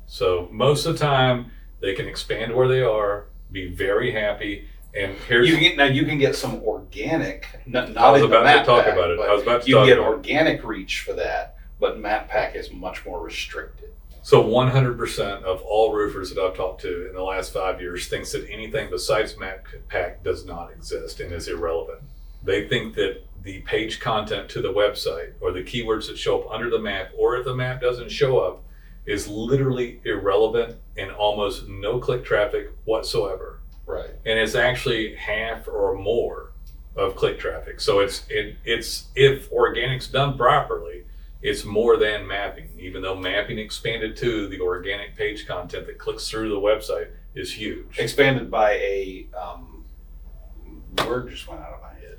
So 0.06 0.48
most 0.52 0.84
of 0.86 0.98
the 0.98 1.04
time, 1.04 1.50
they 1.80 1.94
can 1.94 2.06
expand 2.06 2.54
where 2.54 2.68
they 2.68 2.82
are, 2.82 3.26
be 3.56 3.74
very 3.74 4.12
happy, 4.12 4.68
and 4.94 5.16
here's 5.28 5.48
You 5.48 5.58
get 5.58 5.76
now. 5.76 5.84
You 5.84 6.04
can 6.04 6.18
get 6.18 6.36
some 6.36 6.56
organic, 6.62 7.46
not, 7.66 7.88
I 7.88 7.92
not 7.92 8.12
was 8.12 8.22
in 8.22 8.30
the 8.30 8.40
about 8.40 8.58
to 8.58 8.64
talk 8.64 8.84
pack, 8.84 8.92
about 8.92 9.10
it. 9.10 9.18
I 9.18 9.32
was 9.32 9.42
about 9.42 9.62
to 9.62 9.68
you 9.68 9.76
talk 9.76 9.86
can 9.86 9.96
get 9.96 9.98
organic 9.98 10.62
reach 10.62 11.00
for 11.00 11.14
that, 11.14 11.56
but 11.80 11.98
map 11.98 12.28
pack 12.28 12.54
is 12.54 12.70
much 12.70 13.04
more 13.06 13.20
restricted. 13.20 13.92
So 14.22 14.42
100% 14.42 15.44
of 15.44 15.62
all 15.62 15.92
roofers 15.92 16.34
that 16.34 16.42
I've 16.42 16.56
talked 16.56 16.80
to 16.82 17.08
in 17.08 17.14
the 17.14 17.22
last 17.22 17.52
five 17.52 17.80
years 17.80 18.08
thinks 18.08 18.32
that 18.32 18.46
anything 18.50 18.90
besides 18.90 19.38
map 19.38 19.66
pack 19.88 20.24
does 20.24 20.44
not 20.44 20.72
exist 20.72 21.20
and 21.20 21.32
is 21.32 21.46
irrelevant. 21.46 22.00
They 22.42 22.68
think 22.68 22.94
that 22.96 23.22
the 23.42 23.60
page 23.60 24.00
content 24.00 24.48
to 24.50 24.60
the 24.60 24.72
website 24.72 25.34
or 25.40 25.52
the 25.52 25.62
keywords 25.62 26.08
that 26.08 26.18
show 26.18 26.40
up 26.40 26.50
under 26.50 26.68
the 26.68 26.80
map 26.80 27.12
or 27.16 27.36
if 27.36 27.44
the 27.44 27.54
map 27.54 27.80
doesn't 27.80 28.10
show 28.10 28.40
up 28.40 28.64
is 29.06 29.28
literally 29.28 30.00
irrelevant 30.04 30.76
and 30.96 31.10
almost 31.12 31.68
no 31.68 31.98
click 31.98 32.24
traffic 32.24 32.72
whatsoever. 32.84 33.60
Right. 33.88 34.10
and 34.24 34.36
it's 34.36 34.56
actually 34.56 35.14
half 35.14 35.68
or 35.68 35.94
more 35.94 36.52
of 36.96 37.14
click 37.14 37.38
traffic. 37.38 37.80
So 37.80 38.00
it's 38.00 38.26
it, 38.28 38.56
it's 38.64 39.06
if 39.14 39.50
organic's 39.52 40.08
done 40.08 40.36
properly, 40.36 41.04
it's 41.40 41.64
more 41.64 41.96
than 41.96 42.26
mapping. 42.26 42.68
Even 42.78 43.00
though 43.00 43.14
mapping 43.14 43.58
expanded 43.58 44.16
to 44.16 44.48
the 44.48 44.60
organic 44.60 45.14
page 45.14 45.46
content 45.46 45.86
that 45.86 45.98
clicks 45.98 46.28
through 46.28 46.48
the 46.48 46.56
website 46.56 47.10
is 47.36 47.52
huge. 47.52 47.98
Expanded 48.00 48.50
by 48.50 48.72
a 48.72 49.28
um, 49.40 49.84
word 51.06 51.30
just 51.30 51.46
went 51.46 51.60
out 51.60 51.74
of 51.74 51.80
my 51.80 51.94
head. 52.00 52.18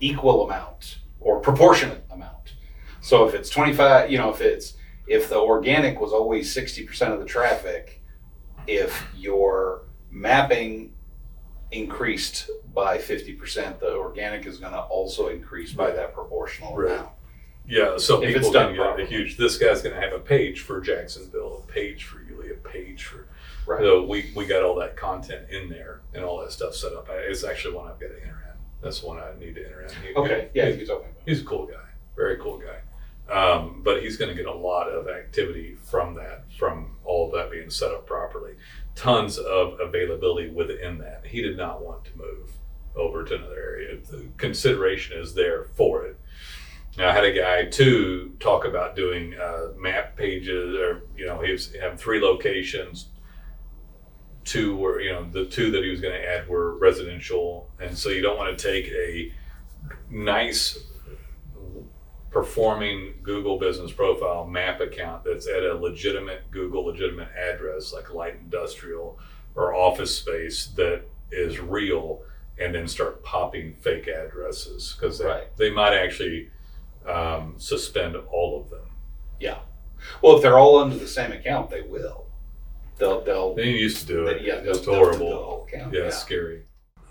Equal 0.00 0.44
amount 0.44 0.98
or 1.20 1.40
proportionate 1.40 2.04
amount. 2.10 2.52
So 3.00 3.26
if 3.26 3.34
it's 3.34 3.48
twenty 3.48 3.72
five, 3.72 4.10
you 4.10 4.18
know, 4.18 4.28
if 4.28 4.42
it's 4.42 4.74
if 5.06 5.28
the 5.28 5.38
organic 5.38 6.00
was 6.00 6.12
always 6.12 6.52
sixty 6.52 6.84
percent 6.86 7.12
of 7.12 7.20
the 7.20 7.26
traffic, 7.26 8.02
if 8.66 9.06
your 9.16 9.82
mapping 10.10 10.92
increased 11.72 12.50
by 12.74 12.98
fifty 12.98 13.32
percent, 13.32 13.80
the 13.80 13.94
organic 13.94 14.46
is 14.46 14.58
gonna 14.58 14.80
also 14.80 15.28
increase 15.28 15.72
by 15.72 15.90
that 15.90 16.14
proportional 16.14 16.76
Right. 16.76 16.92
amount. 16.92 17.10
Yeah, 17.68 17.96
so 17.96 18.22
If 18.22 18.28
people 18.28 18.42
it's 18.42 18.50
done 18.52 18.66
can 18.68 18.76
get 18.76 18.82
properly. 18.82 19.02
a 19.04 19.06
huge. 19.06 19.36
This 19.36 19.58
guy's 19.58 19.82
going 19.82 19.92
to 19.96 20.00
have 20.00 20.12
a 20.12 20.20
page 20.20 20.60
for 20.60 20.80
Jacksonville, 20.80 21.64
a 21.68 21.72
page 21.72 22.04
for 22.04 22.22
Yulee, 22.22 22.52
a 22.52 22.54
page 22.54 23.02
for. 23.02 23.26
Right. 23.66 23.80
So 23.80 24.04
we 24.04 24.30
we 24.36 24.46
got 24.46 24.62
all 24.62 24.76
that 24.76 24.96
content 24.96 25.50
in 25.50 25.68
there 25.68 26.02
and 26.14 26.24
all 26.24 26.38
that 26.42 26.52
stuff 26.52 26.76
set 26.76 26.92
up. 26.92 27.10
I- 27.10 27.14
It's 27.16 27.42
actually 27.42 27.74
one 27.74 27.90
I've 27.90 27.98
got 27.98 28.06
to 28.10 28.22
enter 28.22 28.40
in. 28.52 28.56
That's 28.80 29.02
one 29.02 29.18
I 29.18 29.32
need 29.40 29.56
to 29.56 29.64
enter 29.66 29.82
in. 29.82 29.88
He- 30.06 30.14
Okay, 30.14 30.48
yeah, 30.54 30.68
you 30.68 30.86
talking 30.86 31.10
about. 31.10 31.22
he's 31.26 31.40
a 31.40 31.44
cool 31.44 31.66
guy, 31.66 31.88
very 32.14 32.36
cool 32.36 32.56
guy. 32.58 32.78
Um, 33.30 33.82
but 33.84 34.02
he's 34.02 34.16
going 34.16 34.28
to 34.28 34.40
get 34.40 34.46
a 34.46 34.54
lot 34.54 34.88
of 34.88 35.08
activity 35.08 35.74
from 35.74 36.14
that, 36.14 36.44
from 36.56 36.96
all 37.04 37.26
of 37.26 37.32
that 37.32 37.50
being 37.50 37.70
set 37.70 37.90
up 37.90 38.06
properly. 38.06 38.52
Tons 38.94 39.36
of 39.38 39.80
availability 39.80 40.48
within 40.48 40.98
that. 40.98 41.26
He 41.26 41.42
did 41.42 41.56
not 41.56 41.84
want 41.84 42.04
to 42.04 42.16
move 42.16 42.52
over 42.94 43.24
to 43.24 43.34
another 43.34 43.58
area. 43.58 43.98
The 43.98 44.28
consideration 44.36 45.18
is 45.18 45.34
there 45.34 45.64
for 45.74 46.04
it. 46.04 46.18
Now, 46.96 47.10
I 47.10 47.12
had 47.12 47.24
a 47.24 47.32
guy 47.32 47.66
too 47.66 48.34
talk 48.40 48.64
about 48.64 48.96
doing 48.96 49.34
uh, 49.34 49.72
map 49.76 50.16
pages, 50.16 50.74
or 50.76 51.02
you 51.16 51.26
know, 51.26 51.40
he 51.40 51.52
was 51.52 51.74
having 51.74 51.98
three 51.98 52.20
locations. 52.20 53.08
Two 54.44 54.76
were, 54.76 55.00
you 55.00 55.12
know, 55.12 55.28
the 55.28 55.44
two 55.44 55.70
that 55.72 55.82
he 55.82 55.90
was 55.90 56.00
going 56.00 56.14
to 56.14 56.26
add 56.26 56.48
were 56.48 56.78
residential, 56.78 57.68
and 57.80 57.98
so 57.98 58.08
you 58.08 58.22
don't 58.22 58.38
want 58.38 58.56
to 58.56 58.70
take 58.70 58.86
a 58.92 59.32
nice 60.08 60.78
performing 62.40 63.14
Google 63.22 63.58
Business 63.58 63.90
Profile 63.92 64.46
map 64.46 64.82
account 64.82 65.24
that's 65.24 65.48
at 65.48 65.62
a 65.62 65.72
legitimate 65.74 66.42
Google 66.50 66.84
legitimate 66.84 67.28
address, 67.34 67.94
like 67.94 68.12
light 68.12 68.34
industrial 68.34 69.18
or 69.54 69.74
office 69.74 70.14
space 70.18 70.66
that 70.76 71.00
is 71.32 71.58
real, 71.58 72.20
and 72.58 72.74
then 72.74 72.86
start 72.86 73.24
popping 73.24 73.72
fake 73.80 74.06
addresses 74.06 74.94
because 74.98 75.18
they, 75.18 75.24
Right. 75.24 75.56
they 75.56 75.70
might 75.70 75.94
actually 75.96 76.50
um, 77.08 77.54
suspend 77.56 78.14
all 78.30 78.60
of 78.60 78.68
them. 78.68 78.90
Yeah. 79.40 79.60
Well, 80.20 80.36
if 80.36 80.42
they're 80.42 80.58
all 80.58 80.76
under 80.76 80.96
the 80.96 81.08
same 81.08 81.32
account, 81.32 81.70
they 81.70 81.80
will. 81.80 82.26
They'll, 82.98 83.22
they'll, 83.22 83.54
They 83.54 83.70
used 83.70 84.00
to 84.00 84.06
do 84.06 84.26
it. 84.26 84.42
yeah, 84.42 84.56
they'll, 84.60 84.76
it's 84.76 84.84
they'll 84.84 85.10
do 85.12 85.18
the 85.18 85.24
horrible. 85.24 85.66
Yeah, 85.72 85.88
Yeah. 85.90 86.00
it's 86.02 86.18
scary. 86.18 86.65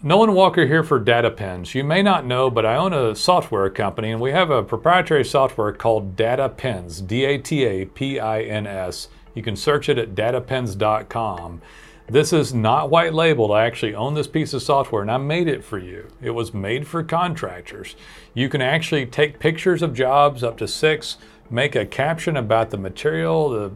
Nolen 0.05 0.35
Walker 0.35 0.67
here 0.67 0.83
for 0.83 0.99
Data 0.99 1.31
Pins. 1.31 1.73
You 1.73 1.83
may 1.83 2.03
not 2.03 2.27
know, 2.27 2.51
but 2.51 2.63
I 2.63 2.75
own 2.75 2.93
a 2.93 3.15
software 3.15 3.67
company 3.71 4.11
and 4.11 4.21
we 4.21 4.29
have 4.29 4.51
a 4.51 4.61
proprietary 4.61 5.25
software 5.25 5.71
called 5.71 6.15
Data 6.15 6.47
Pins, 6.47 7.01
D 7.01 7.25
A 7.25 7.39
T 7.39 7.63
A 7.63 7.85
P 7.85 8.19
I 8.19 8.43
N 8.43 8.67
S. 8.67 9.07
You 9.33 9.41
can 9.41 9.55
search 9.55 9.89
it 9.89 9.97
at 9.97 10.13
datapins.com. 10.13 11.59
This 12.07 12.31
is 12.31 12.53
not 12.53 12.91
white 12.91 13.15
labeled. 13.15 13.49
I 13.49 13.65
actually 13.65 13.95
own 13.95 14.13
this 14.13 14.27
piece 14.27 14.53
of 14.53 14.61
software 14.61 15.01
and 15.01 15.09
I 15.09 15.17
made 15.17 15.47
it 15.47 15.63
for 15.63 15.79
you. 15.79 16.11
It 16.21 16.35
was 16.35 16.53
made 16.53 16.85
for 16.85 17.01
contractors. 17.01 17.95
You 18.35 18.47
can 18.47 18.61
actually 18.61 19.07
take 19.07 19.39
pictures 19.39 19.81
of 19.81 19.95
jobs 19.95 20.43
up 20.43 20.55
to 20.59 20.67
six, 20.67 21.17
make 21.49 21.75
a 21.75 21.83
caption 21.83 22.37
about 22.37 22.69
the 22.69 22.77
material, 22.77 23.49
the, 23.49 23.71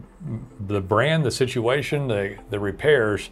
the 0.60 0.82
brand, 0.82 1.26
the 1.26 1.32
situation, 1.32 2.08
the, 2.08 2.38
the 2.52 2.60
repairs, 2.60 3.32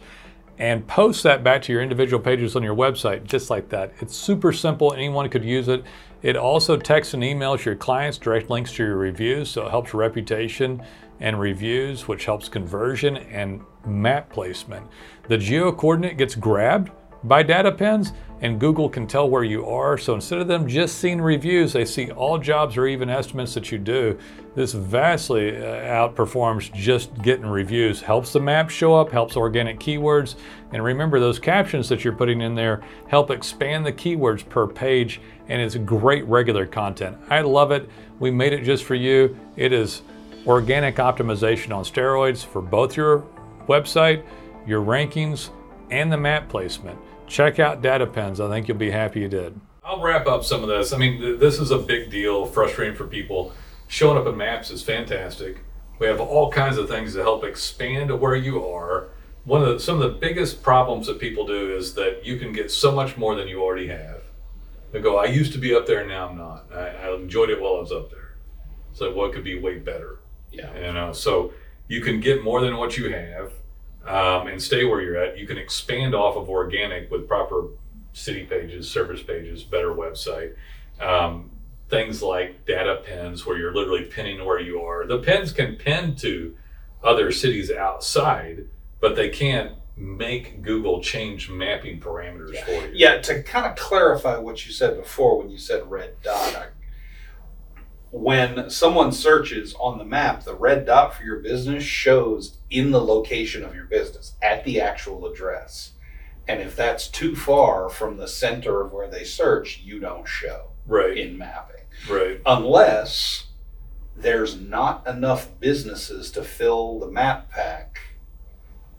and 0.58 0.86
post 0.86 1.22
that 1.22 1.44
back 1.44 1.62
to 1.62 1.72
your 1.72 1.82
individual 1.82 2.22
pages 2.22 2.56
on 2.56 2.62
your 2.62 2.74
website 2.74 3.24
just 3.24 3.50
like 3.50 3.68
that. 3.68 3.92
It's 4.00 4.16
super 4.16 4.52
simple, 4.52 4.92
anyone 4.92 5.28
could 5.28 5.44
use 5.44 5.68
it. 5.68 5.84
It 6.20 6.36
also 6.36 6.76
texts 6.76 7.14
and 7.14 7.22
emails 7.22 7.64
your 7.64 7.76
clients 7.76 8.18
direct 8.18 8.50
links 8.50 8.72
to 8.74 8.84
your 8.84 8.96
reviews, 8.96 9.50
so 9.50 9.66
it 9.66 9.70
helps 9.70 9.94
reputation 9.94 10.82
and 11.20 11.38
reviews, 11.38 12.08
which 12.08 12.24
helps 12.24 12.48
conversion 12.48 13.16
and 13.16 13.60
map 13.86 14.30
placement. 14.30 14.86
The 15.28 15.38
geo 15.38 15.72
coordinate 15.72 16.18
gets 16.18 16.34
grabbed 16.34 16.90
by 17.24 17.42
data 17.42 17.72
pins 17.72 18.12
and 18.40 18.60
Google 18.60 18.88
can 18.88 19.06
tell 19.06 19.28
where 19.28 19.42
you 19.42 19.66
are. 19.66 19.98
So 19.98 20.14
instead 20.14 20.38
of 20.38 20.46
them 20.46 20.68
just 20.68 20.98
seeing 20.98 21.20
reviews, 21.20 21.72
they 21.72 21.84
see 21.84 22.10
all 22.12 22.38
jobs 22.38 22.76
or 22.76 22.86
even 22.86 23.10
estimates 23.10 23.54
that 23.54 23.72
you 23.72 23.78
do. 23.78 24.18
This 24.54 24.72
vastly 24.72 25.56
uh, 25.56 25.60
outperforms 25.60 26.72
just 26.72 27.14
getting 27.22 27.46
reviews. 27.46 28.00
Helps 28.00 28.32
the 28.32 28.40
map 28.40 28.70
show 28.70 28.94
up, 28.94 29.10
helps 29.10 29.36
organic 29.36 29.80
keywords. 29.80 30.36
And 30.72 30.82
remember, 30.84 31.18
those 31.18 31.38
captions 31.38 31.88
that 31.88 32.04
you're 32.04 32.14
putting 32.14 32.40
in 32.40 32.54
there 32.54 32.82
help 33.08 33.30
expand 33.30 33.84
the 33.84 33.92
keywords 33.92 34.48
per 34.48 34.66
page. 34.66 35.20
And 35.48 35.60
it's 35.60 35.74
great 35.76 36.24
regular 36.26 36.66
content. 36.66 37.18
I 37.30 37.40
love 37.40 37.72
it. 37.72 37.88
We 38.20 38.30
made 38.30 38.52
it 38.52 38.62
just 38.62 38.84
for 38.84 38.94
you. 38.94 39.36
It 39.56 39.72
is 39.72 40.02
organic 40.46 40.96
optimization 40.96 41.74
on 41.74 41.84
steroids 41.84 42.44
for 42.44 42.62
both 42.62 42.96
your 42.96 43.26
website, 43.66 44.24
your 44.66 44.84
rankings, 44.84 45.50
and 45.90 46.12
the 46.12 46.16
map 46.16 46.48
placement. 46.48 46.98
Check 47.28 47.58
out 47.58 47.82
DataPins. 47.82 48.44
I 48.44 48.48
think 48.48 48.68
you'll 48.68 48.78
be 48.78 48.90
happy 48.90 49.20
you 49.20 49.28
did. 49.28 49.58
I'll 49.84 50.00
wrap 50.00 50.26
up 50.26 50.44
some 50.44 50.62
of 50.62 50.68
this. 50.68 50.92
I 50.92 50.98
mean, 50.98 51.20
th- 51.20 51.40
this 51.40 51.58
is 51.58 51.70
a 51.70 51.78
big 51.78 52.10
deal, 52.10 52.46
frustrating 52.46 52.94
for 52.94 53.06
people. 53.06 53.52
Showing 53.86 54.18
up 54.18 54.26
in 54.26 54.36
maps 54.36 54.70
is 54.70 54.82
fantastic. 54.82 55.58
We 55.98 56.06
have 56.06 56.20
all 56.20 56.50
kinds 56.50 56.78
of 56.78 56.88
things 56.88 57.14
to 57.14 57.22
help 57.22 57.44
expand 57.44 58.08
to 58.08 58.16
where 58.16 58.36
you 58.36 58.64
are. 58.64 59.08
One 59.44 59.62
of 59.62 59.68
the, 59.68 59.80
some 59.80 60.00
of 60.00 60.02
the 60.02 60.18
biggest 60.18 60.62
problems 60.62 61.06
that 61.06 61.18
people 61.18 61.46
do 61.46 61.74
is 61.74 61.94
that 61.94 62.24
you 62.24 62.38
can 62.38 62.52
get 62.52 62.70
so 62.70 62.92
much 62.92 63.16
more 63.16 63.34
than 63.34 63.48
you 63.48 63.62
already 63.62 63.88
have. 63.88 64.22
They 64.92 65.00
go, 65.00 65.18
I 65.18 65.24
used 65.26 65.52
to 65.52 65.58
be 65.58 65.74
up 65.74 65.86
there, 65.86 66.06
now 66.06 66.28
I'm 66.28 66.36
not. 66.36 66.66
I, 66.72 66.88
I 66.88 67.14
enjoyed 67.14 67.50
it 67.50 67.60
while 67.60 67.76
I 67.76 67.80
was 67.80 67.92
up 67.92 68.10
there. 68.10 68.36
So 68.92 69.12
what 69.14 69.32
could 69.32 69.44
be 69.44 69.58
way 69.58 69.78
better? 69.78 70.20
Yeah. 70.52 70.74
You 70.74 70.92
know, 70.92 71.12
so 71.12 71.52
you 71.88 72.00
can 72.00 72.20
get 72.20 72.42
more 72.42 72.60
than 72.60 72.76
what 72.76 72.96
you 72.96 73.10
have 73.12 73.52
um, 74.08 74.46
and 74.48 74.60
stay 74.60 74.84
where 74.84 75.00
you're 75.00 75.16
at. 75.16 75.38
You 75.38 75.46
can 75.46 75.58
expand 75.58 76.14
off 76.14 76.36
of 76.36 76.48
organic 76.48 77.10
with 77.10 77.28
proper 77.28 77.68
city 78.12 78.44
pages, 78.44 78.90
service 78.90 79.22
pages, 79.22 79.62
better 79.62 79.92
website. 79.94 80.54
Um, 81.00 81.50
things 81.88 82.22
like 82.22 82.64
data 82.66 83.02
pins 83.04 83.46
where 83.46 83.56
you're 83.56 83.74
literally 83.74 84.04
pinning 84.04 84.44
where 84.44 84.60
you 84.60 84.80
are. 84.80 85.06
The 85.06 85.18
pins 85.18 85.52
can 85.52 85.76
pin 85.76 86.16
to 86.16 86.56
other 87.02 87.30
cities 87.30 87.70
outside, 87.70 88.66
but 89.00 89.14
they 89.14 89.28
can't 89.28 89.72
make 89.96 90.62
Google 90.62 91.02
change 91.02 91.50
mapping 91.50 92.00
parameters 92.00 92.62
for 92.64 92.70
you. 92.70 92.90
Yeah, 92.94 93.20
to 93.22 93.42
kind 93.42 93.66
of 93.66 93.76
clarify 93.76 94.38
what 94.38 94.66
you 94.66 94.72
said 94.72 94.96
before 94.96 95.38
when 95.38 95.50
you 95.50 95.58
said 95.58 95.90
red 95.90 96.14
dot, 96.22 96.54
I, 96.56 96.66
when 98.10 98.70
someone 98.70 99.12
searches 99.12 99.74
on 99.78 99.98
the 99.98 100.04
map, 100.04 100.44
the 100.44 100.54
red 100.54 100.86
dot 100.86 101.14
for 101.14 101.22
your 101.24 101.40
business 101.40 101.84
shows 101.84 102.56
in 102.70 102.90
the 102.90 103.00
location 103.00 103.62
of 103.64 103.74
your 103.74 103.84
business 103.84 104.34
at 104.42 104.64
the 104.64 104.80
actual 104.80 105.26
address. 105.26 105.92
And 106.46 106.62
if 106.62 106.74
that's 106.74 107.08
too 107.08 107.36
far 107.36 107.90
from 107.90 108.16
the 108.16 108.28
center 108.28 108.80
of 108.80 108.92
where 108.92 109.08
they 109.10 109.24
search, 109.24 109.80
you 109.84 110.00
don't 110.00 110.26
show 110.26 110.70
Right, 110.86 111.18
in 111.18 111.36
mapping. 111.36 111.84
right. 112.10 112.40
Unless 112.46 113.48
there's 114.16 114.58
not 114.58 115.06
enough 115.06 115.48
businesses 115.60 116.30
to 116.32 116.42
fill 116.42 116.98
the 116.98 117.10
map 117.10 117.50
pack 117.50 117.98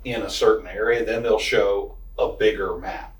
in 0.03 0.21
a 0.21 0.29
certain 0.29 0.67
area, 0.67 1.03
then 1.03 1.23
they'll 1.23 1.39
show 1.39 1.97
a 2.19 2.29
bigger 2.33 2.77
map 2.77 3.15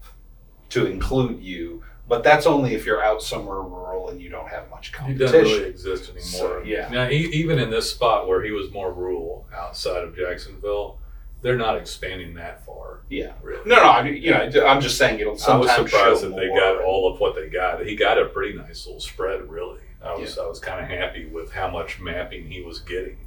to 0.69 0.85
include 0.85 1.41
you. 1.41 1.83
But 2.09 2.23
that's 2.23 2.45
only 2.45 2.73
if 2.73 2.85
you're 2.85 3.03
out 3.03 3.21
somewhere 3.21 3.61
rural 3.61 4.09
and 4.09 4.19
you 4.21 4.29
don't 4.29 4.49
have 4.49 4.69
much 4.69 4.87
He 4.87 4.93
competition. 4.93 5.25
doesn't 5.25 5.41
really 5.57 5.69
exist 5.69 6.03
anymore. 6.09 6.23
So, 6.23 6.63
yeah. 6.65 6.89
Now, 6.89 7.07
e- 7.09 7.29
even 7.31 7.59
in 7.59 7.69
this 7.69 7.89
spot 7.89 8.27
where 8.27 8.43
he 8.43 8.51
was 8.51 8.71
more 8.71 8.91
rural 8.91 9.47
outside 9.55 10.03
of 10.03 10.15
Jacksonville, 10.15 10.97
they're 11.41 11.55
not 11.55 11.77
expanding 11.77 12.33
that 12.33 12.65
far. 12.65 13.01
Yeah. 13.09 13.33
Really. 13.43 13.61
No, 13.69 13.75
no, 13.77 13.89
I 13.89 14.03
mean, 14.03 14.21
you 14.21 14.31
know, 14.31 14.49
I'm 14.65 14.81
just 14.81 14.97
saying 14.97 15.19
it'll 15.19 15.31
I 15.31 15.33
was 15.33 15.43
sometimes 15.69 15.91
surprised 15.91 16.21
show 16.21 16.29
that 16.29 16.35
they 16.35 16.47
more. 16.47 16.59
got 16.59 16.83
all 16.83 17.13
of 17.13 17.19
what 17.19 17.35
they 17.35 17.47
got. 17.47 17.85
He 17.85 17.95
got 17.95 18.17
a 18.17 18.25
pretty 18.25 18.57
nice 18.57 18.85
little 18.85 18.99
spread, 19.01 19.49
really. 19.49 19.79
I 20.03 20.15
was 20.15 20.37
I 20.37 20.45
was 20.47 20.59
kind 20.59 20.81
of 20.81 20.89
happy 20.89 21.25
with 21.27 21.51
how 21.51 21.69
much 21.69 21.99
mapping 21.99 22.49
he 22.49 22.61
was 22.61 22.79
getting 22.79 23.17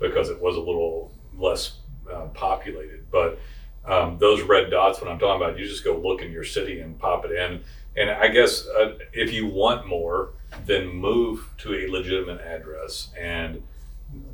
because 0.00 0.30
it 0.30 0.40
was 0.40 0.56
a 0.56 0.60
little 0.60 1.12
less 1.36 1.76
uh, 2.12 2.26
populated. 2.34 3.10
But 3.10 3.38
um, 3.84 4.16
those 4.18 4.42
red 4.42 4.70
dots, 4.70 5.00
when 5.00 5.10
I'm 5.10 5.18
talking 5.18 5.42
about, 5.42 5.58
you 5.58 5.66
just 5.66 5.84
go 5.84 5.96
look 5.98 6.22
in 6.22 6.30
your 6.30 6.44
city 6.44 6.80
and 6.80 6.98
pop 6.98 7.24
it 7.24 7.32
in. 7.32 7.62
And 8.00 8.10
I 8.10 8.28
guess 8.28 8.66
uh, 8.66 8.94
if 9.12 9.32
you 9.32 9.46
want 9.46 9.86
more, 9.86 10.30
then 10.64 10.88
move 10.88 11.50
to 11.58 11.74
a 11.74 11.86
legitimate 11.90 12.40
address 12.40 13.10
and 13.18 13.62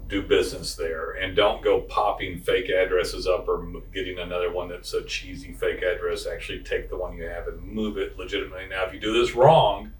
do 0.09 0.23
business 0.23 0.77
there. 0.77 1.13
And 1.13 1.35
don't 1.35 1.63
go 1.65 1.81
popping 1.81 2.39
fake 2.39 2.71
addresses 2.71 3.27
up 3.27 3.49
or 3.49 3.61
m- 3.63 3.83
getting 3.93 4.19
another 4.21 4.53
one 4.53 4.69
that's 4.69 4.95
a 4.95 5.03
cheesy 5.05 5.53
fake 5.53 5.83
address. 5.83 6.27
Actually 6.27 6.61
take 6.61 6.89
the 6.89 6.97
one 6.97 7.17
you 7.17 7.25
have 7.25 7.49
and 7.49 7.61
move 7.61 7.99
it 7.99 8.17
legitimately. 8.17 8.69
Now 8.71 8.85
if 8.87 8.95
you 8.95 9.01
do 9.01 9.13
this 9.13 9.35
wrong 9.35 9.93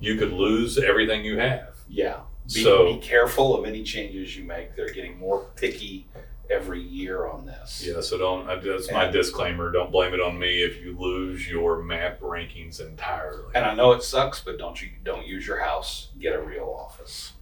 you 0.00 0.14
could 0.16 0.32
lose 0.32 0.78
everything 0.78 1.24
you 1.24 1.38
have. 1.38 1.74
Yeah. 1.88 2.20
Be, 2.54 2.62
So- 2.62 2.94
be 2.94 3.00
careful 3.00 3.58
of 3.58 3.64
any 3.66 3.82
changes 3.82 4.36
you 4.36 4.44
make. 4.44 4.76
They're 4.76 4.92
getting 4.92 5.18
more 5.18 5.46
picky 5.56 6.06
every 6.50 6.80
year 6.80 7.26
on 7.26 7.44
this. 7.46 7.84
yeah 7.86 8.00
so 8.00 8.16
don't 8.18 8.46
that's 8.62 8.90
my 8.90 9.04
And- 9.04 9.12
disclaimer 9.12 9.70
don't 9.70 9.92
blame 9.92 10.14
it 10.14 10.20
on 10.20 10.38
me 10.38 10.62
if 10.62 10.80
you 10.82 10.96
lose 10.98 11.48
your 11.48 11.82
map 11.82 12.20
rankings 12.20 12.80
entirely 12.80 13.52
And 13.54 13.64
I 13.66 13.74
know 13.74 13.92
it 13.92 14.02
sucks, 14.02 14.40
but 14.40 14.58
don't 14.58 14.80
you 14.80 14.88
don't 15.04 15.26
use 15.26 15.46
your 15.46 15.58
house. 15.60 16.08
Get 16.18 16.34
a 16.34 16.40
real 16.40 16.74
office. 16.78 17.32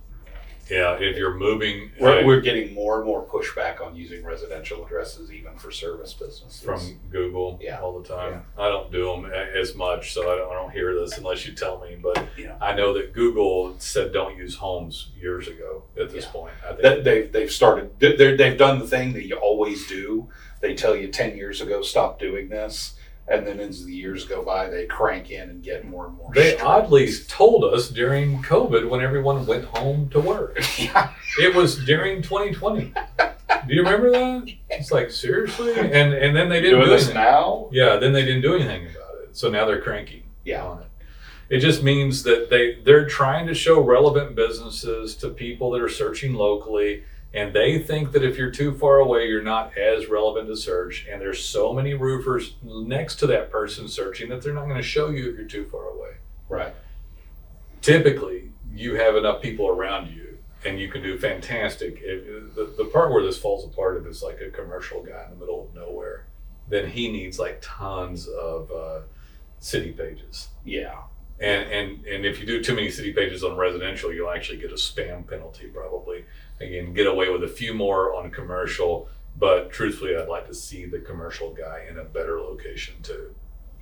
Yeah, 0.71 0.97
if 0.99 1.17
you're 1.17 1.35
moving 1.35 1.93
We're, 2.01 2.21
uh, 2.21 2.25
we're 2.25 2.41
getting 2.41 2.75
more 2.75 2.97
and 2.97 3.07
more 3.07 3.25
pushback 3.25 3.81
on 3.81 3.95
using 3.95 4.25
residential 4.25 4.85
addresses 4.85 5.31
even 5.33 5.57
for 5.57 5.71
service 5.71 6.13
businesses. 6.13 6.61
from 6.61 6.81
Google 7.11 7.59
Yeah. 7.63 7.81
all 7.81 8.01
the 8.01 8.09
time. 8.09 8.45
I 8.59 8.69
don't 8.69 8.91
do 8.91 9.05
them 9.07 9.27
as 9.27 9.77
much, 9.77 10.13
so 10.13 10.23
I 10.33 10.37
don't, 10.37 10.51
I 10.51 10.55
don't 10.55 10.73
hear 10.73 10.93
this 10.95 11.17
unless 11.19 11.47
you 11.47 11.55
tell 11.55 11.81
me. 11.81 11.97
But 12.03 12.25
Yeah. 12.37 12.57
I 12.61 12.75
know 12.75 12.93
that 12.95 13.13
Google 13.13 13.77
said 13.79 14.13
don't 14.13 14.37
use 14.37 14.57
homes 14.57 15.11
years 15.17 15.47
ago. 15.47 15.85
At 16.01 16.11
this 16.11 16.25
Yeah. 16.25 16.31
point, 16.33 16.55
I 16.65 16.69
think 16.71 16.83
that 16.83 17.05
they've 17.05 17.31
they've 17.31 17.51
started 17.51 17.91
they're, 18.01 18.37
they've 18.37 18.59
done 18.59 18.81
the 18.81 18.87
thing 18.89 19.13
that 19.13 19.25
you 19.25 19.37
always 19.37 19.87
do. 19.87 20.29
They 20.61 20.75
tell 20.75 20.97
you 20.97 21.09
ten 21.09 21.37
years 21.37 21.61
ago 21.61 21.83
stop 21.83 22.19
doing 22.19 22.49
this, 22.49 22.96
and 23.29 23.47
then 23.47 23.59
as 23.61 23.85
the 23.85 23.93
years 23.93 24.25
go 24.25 24.43
by, 24.45 24.69
they 24.69 24.87
crank 24.87 25.31
in 25.31 25.51
and 25.51 25.63
get 25.63 25.85
more 25.85 26.07
and 26.07 26.17
more. 26.17 26.31
they 26.35 26.51
strict. 26.51 26.63
oddly 26.65 27.13
told 27.29 27.65
us 27.65 27.89
during 27.91 28.43
COVID 28.43 28.89
when 28.89 29.01
everyone 29.01 29.47
went 29.47 29.65
home 29.65 30.09
to 30.11 30.21
work. 30.21 30.59
yeah, 30.79 31.13
It 31.41 31.55
was 31.55 31.85
during 31.85 32.23
2020. 32.23 32.93
do 33.67 33.75
you 33.75 33.83
remember 33.83 34.11
that? 34.13 34.49
It's 34.71 34.93
like 34.93 35.11
seriously, 35.11 35.75
and 35.79 36.13
and 36.15 36.37
then 36.37 36.49
they 36.49 36.61
didn't 36.61 36.79
doing 36.81 36.85
do 36.87 36.91
this 36.91 37.05
anything. 37.07 37.23
now. 37.23 37.69
Yeah, 37.73 37.97
then 37.97 38.13
they 38.13 38.25
didn't 38.25 38.43
do 38.43 38.55
anything 38.55 38.83
about 38.87 39.15
it. 39.23 39.37
So 39.37 39.51
now 39.51 39.65
they're 39.67 39.81
cranky. 39.83 40.25
Yeah, 40.45 40.65
on 40.65 40.81
it. 40.83 40.87
It 41.49 41.59
just 41.61 41.83
means 41.83 42.23
that 42.25 42.51
they 42.51 42.81
they're 42.85 43.07
trying 43.09 43.47
to 43.49 43.55
show 43.55 43.81
relevant 43.81 44.35
businesses 44.37 45.15
to 45.17 45.29
people 45.31 45.71
that 45.73 45.81
are 45.83 45.89
searching 45.89 46.35
locally, 46.35 47.05
and 47.37 47.53
they 47.53 47.79
think 47.79 48.13
that 48.13 48.25
if 48.25 48.39
you're 48.39 48.51
too 48.51 48.73
far 48.73 48.97
away, 48.97 49.27
you're 49.29 49.43
not 49.43 49.77
as 49.77 50.09
relevant 50.09 50.49
to 50.49 50.57
search. 50.57 51.07
And 51.09 51.21
there's 51.21 51.45
so 51.45 51.71
many 51.71 51.93
roofers 51.93 52.55
next 52.63 53.17
to 53.17 53.27
that 53.27 53.51
person 53.51 53.89
searching 53.89 54.31
that 54.31 54.41
they're 54.41 54.55
not 54.55 54.65
going 54.65 54.79
to 54.79 54.83
show 54.83 55.11
you 55.11 55.29
if 55.31 55.37
you're 55.37 55.47
too 55.47 55.67
far 55.71 55.91
away. 55.91 56.13
right. 56.49 56.75
Typically, 57.83 58.53
you 58.73 58.95
have 58.95 59.17
enough 59.17 59.43
people 59.43 59.69
around 59.69 60.09
you, 60.09 60.39
and 60.65 60.81
you 60.81 60.89
can 60.89 61.03
do 61.03 61.19
fantastic. 61.19 61.99
If, 62.01 62.55
the, 62.55 62.75
the 62.79 62.87
part 62.87 63.13
where 63.13 63.23
this 63.23 63.39
falls 63.39 63.65
apart 63.65 63.99
if 63.99 64.07
it's 64.07 64.23
like 64.23 64.41
a 64.41 64.51
commercial 64.51 65.03
guy 65.03 65.25
in 65.25 65.31
the 65.31 65.37
middle 65.37 65.69
of 65.69 65.75
nowhere, 65.75 66.27
then 66.69 66.89
he 66.89 67.13
needs 67.13 67.39
like 67.39 67.59
tons 67.61 68.27
of 68.29 68.73
uh, 68.73 69.01
city 69.61 69.93
pages. 69.93 70.49
Yeah, 70.65 71.03
And, 71.39 71.71
and 71.71 72.07
and 72.07 72.25
if 72.25 72.41
you 72.41 72.47
do 72.47 72.65
too 72.65 72.75
many 72.75 72.91
city 72.91 73.13
pages 73.13 73.45
on 73.45 73.57
residential, 73.57 74.11
you'll 74.13 74.31
actually 74.31 74.59
get 74.59 74.73
a 74.73 74.77
spam 74.77 75.29
penalty 75.29 75.67
probably. 75.67 76.25
Again, 76.61 76.93
get 76.95 77.07
away 77.07 77.29
with 77.31 77.45
a 77.45 77.49
few 77.49 77.75
more 77.75 78.15
on 78.15 78.31
commercial, 78.31 79.09
but 79.39 79.71
truthfully, 79.71 80.17
I'd 80.17 80.29
like 80.29 80.47
to 80.49 80.55
see 80.55 80.87
the 80.87 80.99
commercial 81.01 81.53
guy 81.53 81.87
in 81.91 81.99
a 81.99 82.05
better 82.05 82.41
location 82.41 82.95
too, 83.03 83.35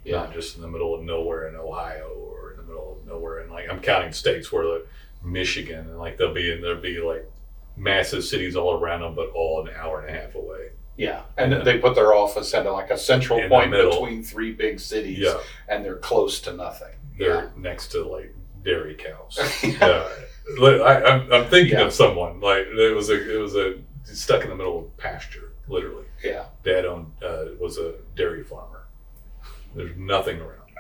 yeah, 0.05 0.17
not 0.17 0.33
just 0.33 0.57
in 0.57 0.63
the 0.63 0.69
middle 0.69 0.95
of 0.95 1.03
nowhere 1.03 1.49
in 1.49 1.55
Ohio 1.57 2.09
or 2.17 2.51
in 2.53 2.57
the 2.57 2.65
middle 2.65 2.99
of 3.01 3.07
nowhere 3.07 3.41
in 3.43 3.51
like 3.51 3.69
I'm 3.71 3.81
counting 3.81 4.13
states 4.13 4.51
where 4.51 4.65
like 4.65 4.87
Michigan 5.25 5.81
and 5.89 5.99
like 5.99 6.17
they'll 6.19 6.35
be 6.35 6.51
in 6.53 6.61
there'll 6.61 6.81
be 6.81 6.99
like 6.99 7.31
massive 7.77 8.25
cities 8.25 8.57
all 8.57 8.75
around 8.79 9.03
them, 9.03 9.15
but 9.15 9.31
all 9.31 9.65
an 9.67 9.73
hour 9.77 10.01
and 10.05 10.15
a 10.15 10.21
half 10.21 10.35
away. 10.35 10.71
yeah. 10.97 11.23
And 11.39 11.53
they 11.67 11.79
put 11.79 11.95
their 11.95 12.13
office 12.15 12.53
into 12.55 12.71
like 12.73 12.91
a 12.91 12.99
central 12.99 13.39
In 13.41 13.49
point 13.49 13.71
between 13.71 14.23
three 14.23 14.53
big 14.53 14.79
cities, 14.81 15.19
Yeah, 15.21 15.39
and 15.69 15.85
they're 15.85 15.97
close 15.97 16.41
to 16.43 16.53
nothing. 16.55 16.95
they're 17.19 17.53
next 17.57 17.89
to 17.93 18.05
like 18.05 18.35
dairy 18.65 18.95
cows. 18.97 19.39
yeah, 19.63 20.09
I, 20.61 21.03
I'm, 21.05 21.33
I'm 21.33 21.47
thinking 21.47 21.79
Yeah. 21.79 21.87
of 21.87 21.93
someone 21.93 22.41
like 22.41 22.67
it 22.67 22.95
was 22.95 23.09
a 23.11 23.35
it 23.37 23.39
was 23.41 23.57
a 23.57 23.77
stuck 24.05 24.43
in 24.43 24.51
the 24.51 24.55
middle 24.57 24.79
of 24.79 24.97
pasture, 24.99 25.53
literally. 25.69 26.05
yeah. 26.23 26.45
Dad 26.63 26.85
owned 26.85 27.13
uh, 27.25 27.47
was 27.59 27.79
a 27.79 27.95
dairy 28.17 28.45
farmer. 28.45 28.87
There's 29.75 29.97
nothing 29.97 30.41
around, 30.41 30.71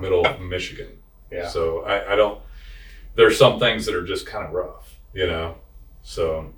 middle 0.00 0.26
of 0.26 0.40
Michigan. 0.40 0.98
Yeah. 1.32 1.48
So 1.48 1.80
I, 1.84 2.12
I 2.12 2.16
don't. 2.16 2.40
There's 3.16 3.38
some 3.38 3.58
things 3.58 3.86
that 3.86 3.94
are 3.94 4.04
just 4.04 4.26
kind 4.26 4.46
of 4.46 4.52
rough, 4.52 4.94
you 5.14 5.26
know. 5.26 5.56
So 6.02 6.52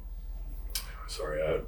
sorry, 1.06 1.40
I 1.42 1.60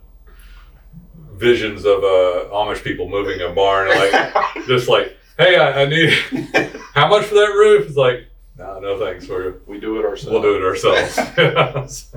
visions 1.34 1.84
of 1.84 1.98
uh, 2.02 2.50
Amish 2.52 2.82
people 2.82 3.08
moving 3.08 3.40
a 3.40 3.50
barn, 3.50 3.88
like 3.88 4.34
just 4.66 4.88
like, 4.88 5.16
hey, 5.38 5.56
I, 5.56 5.82
I 5.82 5.86
need 5.86 6.10
how 6.94 7.08
much 7.08 7.24
for 7.26 7.34
that 7.34 7.52
roof? 7.54 7.86
It's 7.86 7.96
like, 7.96 8.27
no, 8.58 8.80
no 8.80 8.98
thanks. 8.98 9.28
We're 9.28 9.56
we 9.66 9.78
do 9.80 9.98
it 9.98 10.04
ourselves. 10.04 10.32
we'll 10.32 10.42
do 10.42 10.56
it 10.56 10.62
ourselves. 10.62 12.10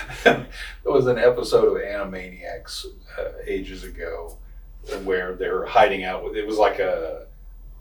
there 0.24 0.46
was 0.84 1.06
an 1.06 1.18
episode 1.18 1.76
of 1.76 1.82
Animaniacs 1.82 2.86
uh, 3.18 3.24
ages 3.46 3.84
ago 3.84 4.38
where 5.04 5.34
they're 5.34 5.66
hiding 5.66 6.04
out 6.04 6.24
with 6.24 6.36
it 6.36 6.46
was 6.46 6.58
like 6.58 6.78
a, 6.78 7.26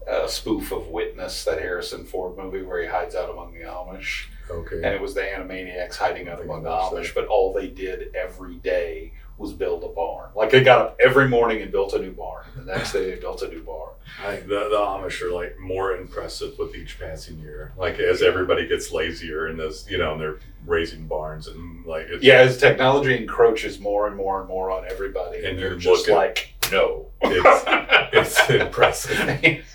a 0.08 0.28
spoof 0.28 0.72
of 0.72 0.88
Witness, 0.88 1.44
that 1.46 1.60
Harrison 1.60 2.06
Ford 2.06 2.38
movie 2.38 2.64
where 2.64 2.82
he 2.82 2.88
hides 2.88 3.16
out 3.16 3.30
among 3.30 3.54
the 3.54 3.62
Amish. 3.62 4.26
okay. 4.50 4.78
And 4.78 4.94
it 4.94 5.02
was 5.02 5.14
the 5.14 5.22
Animaniacs 5.22 5.96
hiding 5.96 6.28
out 6.28 6.42
among 6.42 6.64
the 6.64 6.70
Amish, 6.70 7.14
but 7.14 7.26
all 7.28 7.54
they 7.54 7.68
did 7.68 8.14
every 8.16 8.56
day 8.56 9.14
was 9.42 9.52
build 9.54 9.84
a 9.84 9.88
barn. 9.90 10.30
Like 10.36 10.52
they 10.52 10.64
got 10.64 10.80
up 10.80 10.98
every 11.04 11.28
morning 11.28 11.62
and 11.62 11.72
built 11.72 11.94
a 11.94 12.00
new 12.00 12.12
barn. 12.12 12.46
The 12.56 12.64
next 12.64 12.94
day 12.94 13.10
they 13.12 13.20
built 13.20 13.42
a 13.42 13.48
new 13.50 13.62
barn. 13.64 13.90
I 14.24 14.36
think 14.36 14.48
the, 14.48 14.70
the 14.70 14.76
Amish 14.78 15.22
are 15.22 15.32
like 15.32 15.58
more 15.60 15.94
impressive 15.98 16.58
with 16.60 16.76
each 16.76 17.00
passing 17.00 17.40
year. 17.40 17.74
Like 17.78 18.00
as 18.00 18.22
everybody 18.22 18.68
gets 18.68 18.92
lazier 18.92 19.48
and 19.48 19.60
this, 19.60 19.86
you 19.90 19.98
know, 19.98 20.14
and 20.14 20.22
they're 20.22 20.40
raising 20.66 21.08
barns 21.08 21.48
and 21.48 21.86
like 21.86 22.06
it's, 22.10 22.24
Yeah, 22.24 22.36
as 22.36 22.58
technology 22.58 23.18
encroaches 23.18 23.80
more 23.80 24.08
and 24.08 24.16
more 24.16 24.40
and 24.40 24.48
more 24.48 24.70
on 24.72 24.86
everybody, 24.90 25.40
And 25.40 25.48
and 25.48 25.60
they're 25.60 25.74
you 25.74 25.80
just 25.80 26.08
look 26.08 26.10
at- 26.10 26.16
like, 26.16 26.54
no. 26.72 27.08
it's 27.22 28.38
it's 28.40 28.50
impressive. 28.66 29.18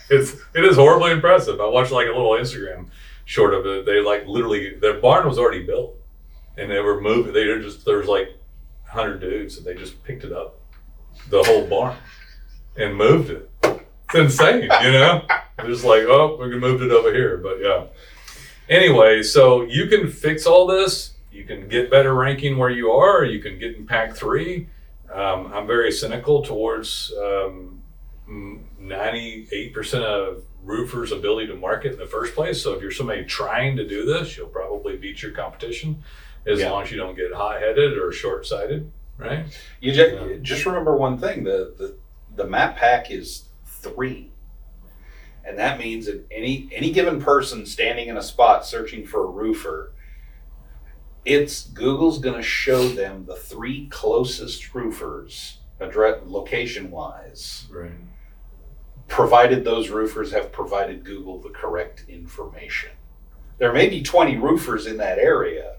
It's 0.08 0.36
it 0.54 0.64
is 0.64 0.76
horribly 0.76 1.10
impressive. 1.10 1.60
I 1.60 1.66
watched 1.66 1.92
like 1.92 2.06
a 2.06 2.10
little 2.16 2.32
Instagram 2.32 2.88
short 3.24 3.52
of 3.54 3.66
it. 3.66 3.84
They 3.86 4.00
like 4.00 4.26
literally 4.26 4.74
their 4.74 5.00
barn 5.00 5.26
was 5.28 5.38
already 5.38 5.64
built, 5.64 5.96
and 6.56 6.70
they 6.70 6.78
were 6.80 7.00
moving. 7.00 7.32
They 7.32 7.46
were 7.46 7.58
just 7.58 7.84
there 7.84 7.98
was 7.98 8.06
like 8.08 8.28
hundred 8.96 9.20
dudes, 9.20 9.56
and 9.56 9.66
they 9.66 9.74
just 9.74 10.02
picked 10.02 10.24
it 10.24 10.32
up, 10.32 10.58
the 11.30 11.42
whole 11.42 11.66
barn, 11.66 11.96
and 12.76 12.96
moved 12.96 13.30
it. 13.30 13.50
It's 13.62 14.14
insane, 14.14 14.62
you 14.62 14.92
know. 14.92 15.22
They're 15.56 15.66
just 15.66 15.84
like, 15.84 16.02
oh, 16.02 16.38
we 16.40 16.50
can 16.50 16.58
move 16.58 16.82
it 16.82 16.90
over 16.90 17.12
here, 17.12 17.38
but 17.38 17.58
yeah. 17.60 17.84
Anyway, 18.68 19.22
so 19.22 19.62
you 19.62 19.86
can 19.86 20.10
fix 20.10 20.46
all 20.46 20.66
this. 20.66 21.14
You 21.30 21.44
can 21.44 21.68
get 21.68 21.90
better 21.90 22.14
ranking 22.14 22.58
where 22.58 22.70
you 22.70 22.90
are. 22.90 23.24
You 23.24 23.40
can 23.40 23.58
get 23.58 23.76
in 23.76 23.86
pack 23.86 24.16
three. 24.16 24.68
Um, 25.12 25.52
I'm 25.52 25.66
very 25.66 25.92
cynical 25.92 26.42
towards 26.42 27.12
um, 27.22 27.80
98% 28.28 30.02
of 30.02 30.42
roofers' 30.64 31.12
ability 31.12 31.46
to 31.46 31.54
market 31.54 31.92
in 31.92 31.98
the 31.98 32.06
first 32.06 32.34
place. 32.34 32.60
So 32.60 32.74
if 32.74 32.82
you're 32.82 32.90
somebody 32.90 33.24
trying 33.24 33.76
to 33.76 33.86
do 33.86 34.04
this, 34.04 34.36
you'll 34.36 34.48
probably 34.48 34.96
beat 34.96 35.22
your 35.22 35.32
competition 35.32 36.02
as 36.46 36.60
Yeah. 36.60 36.70
long 36.70 36.82
as 36.82 36.90
you 36.90 36.96
don't 36.96 37.16
get 37.16 37.32
hot 37.32 37.60
headed 37.60 37.98
or 37.98 38.12
short 38.12 38.46
sighted, 38.46 38.90
right? 39.18 39.44
You 39.80 39.92
just, 39.92 40.12
Yeah. 40.14 40.36
just 40.42 40.64
remember 40.66 40.96
one 40.96 41.18
thing: 41.18 41.44
the, 41.44 41.74
the 41.76 41.96
the 42.34 42.44
map 42.46 42.76
pack 42.76 43.10
is 43.10 43.48
three, 43.66 44.30
and 45.44 45.58
that 45.58 45.78
means 45.78 46.06
that 46.06 46.24
any 46.30 46.68
any 46.72 46.90
given 46.92 47.20
person 47.20 47.66
standing 47.66 48.08
in 48.08 48.16
a 48.16 48.22
spot 48.22 48.64
searching 48.66 49.04
for 49.06 49.24
a 49.24 49.26
roofer, 49.28 49.92
it's 51.24 51.64
Google's 51.68 52.18
going 52.18 52.36
to 52.36 52.42
show 52.42 52.88
them 52.88 53.24
the 53.26 53.34
three 53.36 53.88
closest 53.88 54.74
roofers, 54.74 55.58
address 55.80 56.20
location 56.26 56.90
wise, 56.90 57.66
Right. 57.70 57.90
provided 59.08 59.64
those 59.64 59.88
roofers 59.90 60.30
have 60.32 60.52
provided 60.52 61.04
Google 61.04 61.40
the 61.40 61.50
correct 61.50 62.04
information. 62.08 62.90
There 63.58 63.72
may 63.72 63.88
be 63.88 64.02
twenty 64.02 64.36
roofers 64.36 64.86
in 64.86 64.98
that 64.98 65.18
area. 65.18 65.76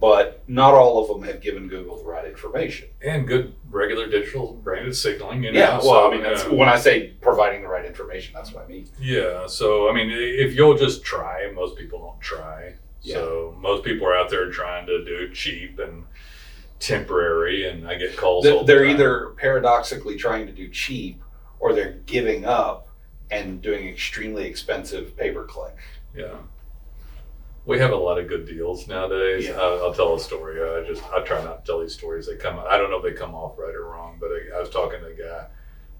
But 0.00 0.42
not 0.48 0.72
all 0.72 1.02
of 1.02 1.08
them 1.08 1.22
have 1.28 1.42
given 1.42 1.68
Google 1.68 1.98
the 1.98 2.04
right 2.04 2.26
information. 2.26 2.88
And 3.02 3.28
good 3.28 3.54
regular 3.68 4.06
digital 4.06 4.54
branded 4.54 4.96
signaling. 4.96 5.44
You 5.44 5.52
know? 5.52 5.58
Yeah, 5.58 5.72
well, 5.72 5.82
so, 5.82 6.08
I 6.08 6.14
mean, 6.14 6.22
that's, 6.22 6.44
yeah. 6.44 6.54
when 6.54 6.68
I 6.68 6.74
uh, 6.74 6.78
say 6.78 7.08
providing 7.20 7.62
the 7.62 7.68
right 7.68 7.84
information, 7.84 8.32
that's 8.34 8.52
what 8.52 8.64
I 8.64 8.68
mean. 8.68 8.88
Yeah, 8.98 9.46
so 9.46 9.90
I 9.90 9.94
mean, 9.94 10.10
if 10.10 10.54
you'll 10.54 10.76
just 10.76 11.04
try, 11.04 11.50
most 11.54 11.76
people 11.76 11.98
don't 11.98 12.20
try. 12.20 12.74
So 13.02 13.56
most 13.58 13.84
people 13.84 14.06
are 14.06 14.16
out 14.16 14.30
there 14.30 14.50
trying 14.50 14.86
to 14.86 15.04
do 15.04 15.16
it 15.16 15.34
cheap 15.34 15.78
and 15.78 16.04
temporary, 16.78 17.68
and 17.68 17.86
I 17.88 17.94
get 17.94 18.16
calls. 18.16 18.44
They're, 18.44 18.58
the 18.58 18.64
they're 18.64 18.84
either 18.84 19.30
paradoxically 19.36 20.16
trying 20.16 20.46
to 20.46 20.52
do 20.52 20.68
cheap, 20.68 21.22
or 21.60 21.72
they're 21.72 21.98
giving 22.06 22.44
up 22.44 22.88
and 23.30 23.62
doing 23.62 23.88
extremely 23.88 24.44
expensive 24.44 25.16
pay 25.16 25.30
per 25.30 25.44
click. 25.44 25.76
yeah. 26.14 26.36
We 27.66 27.78
have 27.78 27.92
a 27.92 27.96
lot 27.96 28.18
of 28.18 28.26
good 28.26 28.46
deals 28.46 28.88
nowadays. 28.88 29.46
Yeah. 29.46 29.52
I'll, 29.52 29.84
I'll 29.84 29.94
tell 29.94 30.14
a 30.14 30.20
story. 30.20 30.60
I 30.60 30.86
just 30.86 31.04
I 31.12 31.20
try 31.20 31.42
not 31.44 31.64
to 31.64 31.70
tell 31.70 31.80
these 31.80 31.94
stories. 31.94 32.26
They 32.26 32.36
come. 32.36 32.58
I 32.58 32.78
don't 32.78 32.90
know 32.90 32.96
if 32.98 33.02
they 33.02 33.12
come 33.12 33.34
off 33.34 33.58
right 33.58 33.74
or 33.74 33.84
wrong, 33.84 34.16
but 34.18 34.28
I, 34.28 34.56
I 34.56 34.60
was 34.60 34.70
talking 34.70 35.00
to 35.00 35.06
a 35.06 35.14
guy. 35.14 35.46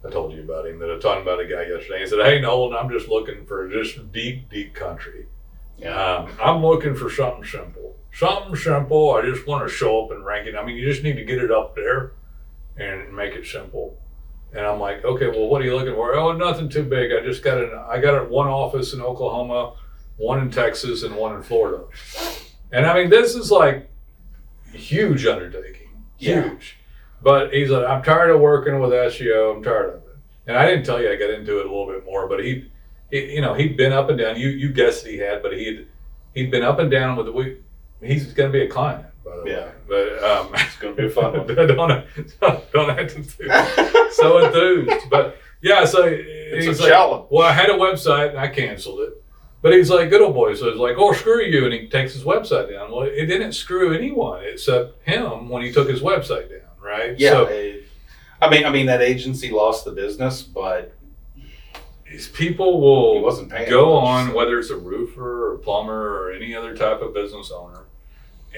I 0.03 0.11
told 0.11 0.33
you 0.33 0.43
about 0.43 0.67
him. 0.67 0.79
That 0.79 0.91
I 0.91 0.95
was 0.95 1.03
talking 1.03 1.23
about 1.23 1.41
a 1.41 1.47
guy 1.47 1.67
yesterday. 1.67 2.01
He 2.01 2.07
said, 2.07 2.25
"Hey, 2.25 2.41
Nolen, 2.41 2.77
I'm 2.77 2.91
just 2.91 3.09
looking 3.09 3.45
for 3.45 3.69
just 3.69 4.11
deep, 4.13 4.49
deep 4.51 4.75
country." 4.75 5.27
Um, 5.87 6.29
I'm 6.43 6.65
looking 6.65 6.95
for 6.95 7.11
something 7.11 7.45
simple. 7.45 7.97
Something 8.13 8.57
simple. 8.57 9.15
I 9.15 9.23
just 9.23 9.47
want 9.47 9.67
to 9.67 9.75
show 9.75 10.05
up 10.05 10.11
and 10.11 10.25
rank 10.25 10.47
it. 10.47 10.55
I 10.55 10.65
mean, 10.65 10.77
you 10.77 10.91
just 10.91 11.03
need 11.03 11.17
to 11.17 11.25
get 11.25 11.39
it 11.39 11.51
up 11.51 11.75
there 11.75 12.13
and 12.77 13.15
make 13.15 13.35
it 13.35 13.47
simple. 13.47 13.99
And 14.53 14.67
I'm 14.67 14.81
like, 14.81 15.05
okay, 15.05 15.29
well, 15.29 15.47
what 15.47 15.63
are 15.63 15.65
you 15.65 15.77
looking 15.77 15.95
for? 15.95 16.15
Oh, 16.15 16.33
nothing 16.33 16.69
too 16.69 16.83
big. 16.83 17.13
I 17.13 17.25
just 17.25 17.43
got 17.43 17.59
an, 17.59 17.71
I 17.89 17.99
got 18.01 18.29
one 18.29 18.49
office 18.49 18.93
in 18.93 19.01
Oklahoma, 19.01 19.75
one 20.21 20.41
in 20.41 20.51
Texas, 20.51 21.03
and 21.03 21.15
one 21.17 21.35
in 21.37 21.43
Florida. 21.43 21.85
And 22.73 22.87
I 22.87 22.95
mean, 22.95 23.11
this 23.11 23.35
is 23.35 23.51
like, 23.51 23.91
huge 24.73 25.27
undertaking, 25.27 25.89
Yeah. 26.19 26.43
huge. 26.43 26.77
But 27.23 27.53
he's 27.53 27.71
like, 27.71 27.87
I'm 27.87 28.03
tired 28.03 28.31
of 28.31 28.41
working 28.41 28.79
with 28.81 28.91
SEO. 28.93 29.57
I'm 29.57 29.63
tired 29.63 29.89
of 29.91 29.95
it. 29.97 30.17
And 30.47 30.57
I 30.57 30.67
didn't 30.67 30.85
tell 30.87 31.01
you 31.03 31.11
I 31.11 31.17
got 31.17 31.31
into 31.31 31.59
it 31.61 31.67
a 31.67 31.69
little 31.69 31.87
bit 31.87 32.05
more, 32.05 32.29
but 32.29 32.43
he, 32.45 32.71
he 33.11 33.35
you 33.35 33.41
know, 33.41 33.55
he'd 33.55 33.77
been 33.77 33.93
up 33.93 34.09
and 34.09 34.19
down. 34.19 34.37
You 34.39 34.49
you 34.49 34.73
guessed 34.73 35.07
he 35.07 35.19
had, 35.19 35.43
but 35.43 35.53
he'd 35.53 35.87
he'd 36.35 36.51
been 36.51 36.63
up 36.63 36.79
and 36.79 36.91
down 36.91 37.17
with 37.17 37.27
the 37.27 37.33
we. 37.33 37.59
He's 38.03 38.33
going 38.33 38.51
to 38.51 38.59
be 38.59 38.65
a 38.65 38.69
client, 38.69 39.05
by 39.25 39.37
the 39.37 39.45
Yeah. 39.51 39.65
way. 39.67 39.73
But 39.87 40.25
um, 40.25 40.49
It's 40.55 40.77
going 40.77 40.97
to 40.97 41.03
be 41.03 41.09
a 41.09 41.11
fun 41.11 41.33
one. 41.37 41.47
don't 41.55 41.67
don't 42.39 42.73
don't 42.73 42.99
have 42.99 43.15
to 43.15 44.11
so 44.13 44.39
enthused. 44.47 45.11
But 45.11 45.37
yeah, 45.61 45.85
so 45.85 46.05
It's 46.07 46.65
he's 46.65 46.79
a 46.79 46.83
like, 46.85 46.91
challenge. 46.93 47.27
well, 47.31 47.47
I 47.47 47.53
had 47.53 47.69
a 47.69 47.75
website 47.75 48.31
and 48.31 48.39
I 48.39 48.49
canceled 48.49 49.01
it. 49.01 49.20
But 49.63 49.75
he's 49.75 49.91
like 49.91 50.09
good 50.11 50.23
old 50.23 50.35
boy, 50.35 50.55
so 50.55 50.71
he's 50.71 50.79
like, 50.81 50.97
oh 50.99 51.13
screw 51.13 51.43
you, 51.43 51.65
and 51.65 51.73
he 51.75 51.87
takes 51.89 52.15
his 52.15 52.25
website 52.25 52.71
down. 52.73 52.91
Well, 52.91 53.03
it 53.03 53.27
didn't 53.27 53.53
screw 53.53 53.93
anyone 53.93 54.43
except 54.45 55.07
him 55.07 55.49
when 55.51 55.63
he 55.63 55.71
took 55.73 55.89
his 55.89 56.01
website 56.01 56.49
down, 56.49 56.69
right? 56.83 57.19
Yeah. 57.19 57.31
So 57.31 57.45
it- 57.47 57.85
I 58.43 58.49
mean, 58.49 58.65
I 58.65 58.71
mean 58.71 58.87
that 58.87 59.03
agency 59.03 59.51
lost 59.51 59.85
the 59.85 59.91
business, 59.93 60.41
but 60.43 60.95
these 62.11 62.27
people 62.29 62.81
will 62.81 63.23
go 63.69 63.95
much, 64.01 64.05
on 64.09 64.29
so- 64.29 64.35
whether 64.35 64.59
it's 64.59 64.71
a 64.71 64.77
roofer 64.77 65.53
or 65.53 65.59
plumber 65.59 66.25
or 66.25 66.33
any 66.33 66.55
other 66.55 66.75
type 66.75 67.03
of 67.03 67.13
business 67.15 67.51
owner 67.51 67.85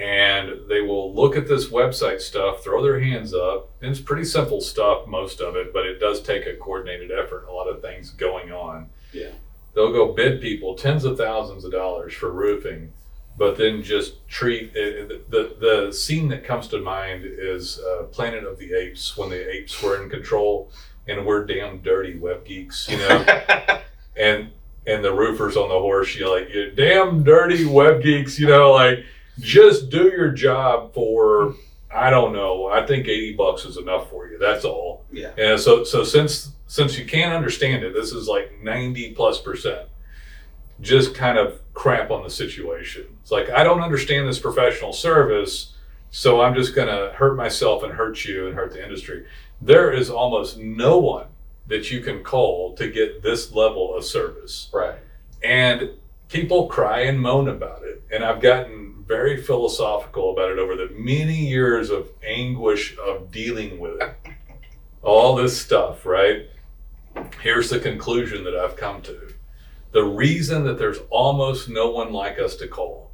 and 0.00 0.60
they 0.70 0.80
will 0.80 1.14
look 1.14 1.36
at 1.36 1.46
this 1.46 1.66
website 1.68 2.18
stuff 2.18 2.64
throw 2.64 2.82
their 2.82 2.98
hands 2.98 3.34
up 3.34 3.68
and 3.82 3.90
it's 3.90 4.00
pretty 4.00 4.24
simple 4.24 4.58
stuff 4.62 5.06
most 5.06 5.42
of 5.42 5.54
it 5.54 5.70
but 5.74 5.84
it 5.84 5.98
does 6.00 6.22
take 6.22 6.46
a 6.46 6.54
coordinated 6.54 7.10
effort 7.12 7.44
a 7.46 7.52
lot 7.52 7.68
of 7.68 7.82
things 7.82 8.08
going 8.12 8.50
on 8.50 8.88
Yeah. 9.12 9.28
They'll 9.74 9.92
go 9.92 10.12
bid 10.12 10.40
people 10.40 10.74
tens 10.74 11.04
of 11.04 11.16
thousands 11.16 11.64
of 11.64 11.72
dollars 11.72 12.12
for 12.12 12.30
roofing 12.30 12.92
but 13.37 13.56
then 13.56 13.82
just 13.82 14.26
treat 14.28 14.72
it, 14.74 15.30
the 15.30 15.56
the 15.58 15.92
scene 15.92 16.28
that 16.28 16.44
comes 16.44 16.68
to 16.68 16.78
mind 16.78 17.24
is 17.24 17.80
uh, 17.80 18.04
Planet 18.04 18.44
of 18.44 18.58
the 18.58 18.74
Apes 18.74 19.16
when 19.16 19.30
the 19.30 19.50
apes 19.50 19.82
were 19.82 20.02
in 20.02 20.11
control 20.11 20.70
and 21.08 21.26
we're 21.26 21.44
damn 21.44 21.78
dirty 21.78 22.16
web 22.16 22.44
geeks, 22.44 22.88
you 22.88 22.98
know? 22.98 23.24
And 24.14 24.50
and 24.87 25.02
the 25.02 25.14
roofers 25.14 25.56
on 25.56 25.70
the 25.70 25.78
horse, 25.78 26.14
you 26.14 26.30
like 26.30 26.52
you 26.52 26.70
damn 26.72 27.22
dirty 27.22 27.64
web 27.64 28.02
geeks, 28.02 28.38
you 28.38 28.46
know, 28.46 28.72
like 28.72 29.06
just 29.38 29.88
do 29.88 30.11
your 30.11 30.30
job 30.30 30.92
for 30.92 31.54
I 31.94 32.11
don't 32.11 32.33
know. 32.33 32.66
I 32.66 32.87
think 32.87 33.07
eighty 33.09 33.33
bucks 33.35 33.64
is 33.64 33.76
enough 33.76 34.11
for 34.11 34.26
you. 34.26 34.38
That's 34.38 34.64
all. 34.64 35.05
yeah. 35.12 35.31
And 35.38 35.61
so 35.61 35.85
so 35.85 36.05
since 36.05 36.52
since 36.66 36.98
you 36.98 37.05
can't 37.05 37.33
understand 37.35 37.85
it, 37.85 37.92
this 37.94 38.12
is 38.12 38.28
like 38.28 38.62
ninety 38.62 39.12
plus 39.12 39.40
percent. 39.40 39.88
Just 40.81 41.14
kind 41.14 41.38
of 41.38 41.61
crap 41.74 42.11
on 42.11 42.22
the 42.22 42.31
situation. 42.31 43.05
It's 43.22 43.31
like 43.31 43.50
I 43.50 43.62
don't 43.62 43.81
understand 43.83 44.26
this 44.26 44.38
professional 44.38 44.92
service, 44.92 45.74
so 46.11 46.40
I'm 46.40 46.55
just 46.55 46.74
gonna 46.74 47.12
hurt 47.14 47.37
myself 47.37 47.83
and 47.83 47.92
hurt 47.92 48.24
you 48.24 48.46
and 48.46 48.55
hurt 48.57 48.72
the 48.72 48.83
industry. 48.83 49.26
There 49.61 49.92
is 49.92 50.11
almost 50.11 50.59
no 50.59 50.98
one 50.98 51.26
that 51.68 51.90
you 51.90 52.00
can 52.00 52.24
call 52.24 52.74
to 52.74 52.88
get 52.90 53.22
this 53.22 53.52
level 53.52 53.94
of 53.94 54.05
service. 54.05 54.68
Right. 54.72 54.96
And 55.44 55.90
people 56.28 56.66
cry 56.66 57.02
and 57.02 57.20
moan 57.20 57.48
about 57.48 57.83
it. 57.85 58.02
And 58.11 58.24
I've 58.24 58.40
gotten 58.40 59.01
very 59.06 59.42
philosophical 59.42 60.32
about 60.32 60.50
it 60.50 60.58
over 60.58 60.76
the 60.76 60.90
many 60.94 61.46
years 61.46 61.90
of 61.90 62.08
anguish 62.26 62.96
of 62.98 63.30
dealing 63.30 63.78
with 63.78 64.00
it. 64.00 64.14
All 65.02 65.34
this 65.34 65.60
stuff, 65.60 66.06
right? 66.06 66.48
Here's 67.40 67.70
the 67.70 67.80
conclusion 67.80 68.44
that 68.44 68.54
I've 68.54 68.76
come 68.76 69.02
to. 69.02 69.32
The 69.92 70.04
reason 70.04 70.64
that 70.64 70.78
there's 70.78 71.00
almost 71.10 71.68
no 71.68 71.90
one 71.90 72.12
like 72.12 72.38
us 72.38 72.56
to 72.56 72.68
call 72.68 73.10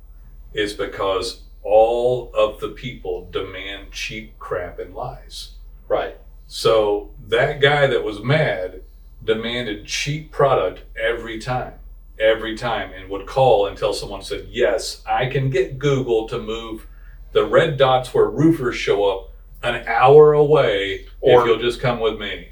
is 0.53 0.73
because 0.73 1.43
all 1.63 2.33
of 2.35 2.61
the 2.61 2.69
people 2.69 3.29
demand 3.31 3.91
cheap 3.91 4.39
crap 4.39 4.79
and 4.79 4.95
lies. 4.95 5.53
Right. 5.89 6.17
So 6.47 7.11
that 7.27 7.61
guy 7.61 7.87
that 7.87 8.05
was 8.05 8.23
mad 8.23 8.83
demanded 9.25 9.87
cheap 9.87 10.31
product 10.31 10.83
every 10.99 11.39
time, 11.39 11.75
every 12.21 12.57
time, 12.57 12.93
and 12.93 13.09
would 13.11 13.27
call 13.27 13.67
until 13.67 13.93
someone 13.93 14.23
said, 14.23 14.47
Yes, 14.51 15.03
I 15.07 15.27
can 15.27 15.51
get 15.51 15.79
Google 15.79 16.29
to 16.29 16.39
move 16.39 16.87
the 17.33 17.45
red 17.45 17.77
dots 17.77 18.13
where 18.15 18.29
roofers 18.29 18.77
show 18.77 19.05
up 19.05 19.33
an 19.63 19.85
hour 19.87 20.33
away 20.33 21.07
Or- 21.21 21.41
if 21.41 21.47
you'll 21.47 21.59
just 21.59 21.81
come 21.81 22.01
with 22.01 22.19
me. 22.19 22.49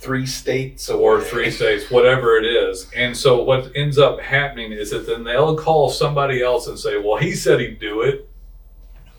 Three 0.00 0.26
states 0.26 0.88
Or 0.88 1.20
three 1.20 1.50
states, 1.50 1.90
whatever 1.90 2.36
it 2.36 2.44
is. 2.44 2.88
And 2.94 3.16
so 3.16 3.42
what 3.42 3.72
ends 3.74 3.98
up 3.98 4.20
happening 4.20 4.70
is 4.72 4.90
that 4.90 5.06
then 5.06 5.24
they'll 5.24 5.56
call 5.56 5.90
somebody 5.90 6.40
else 6.40 6.68
and 6.68 6.78
say, 6.78 6.98
Well, 6.98 7.16
he 7.16 7.32
said 7.32 7.60
he'd 7.60 7.80
do 7.80 8.02
it. 8.02 8.28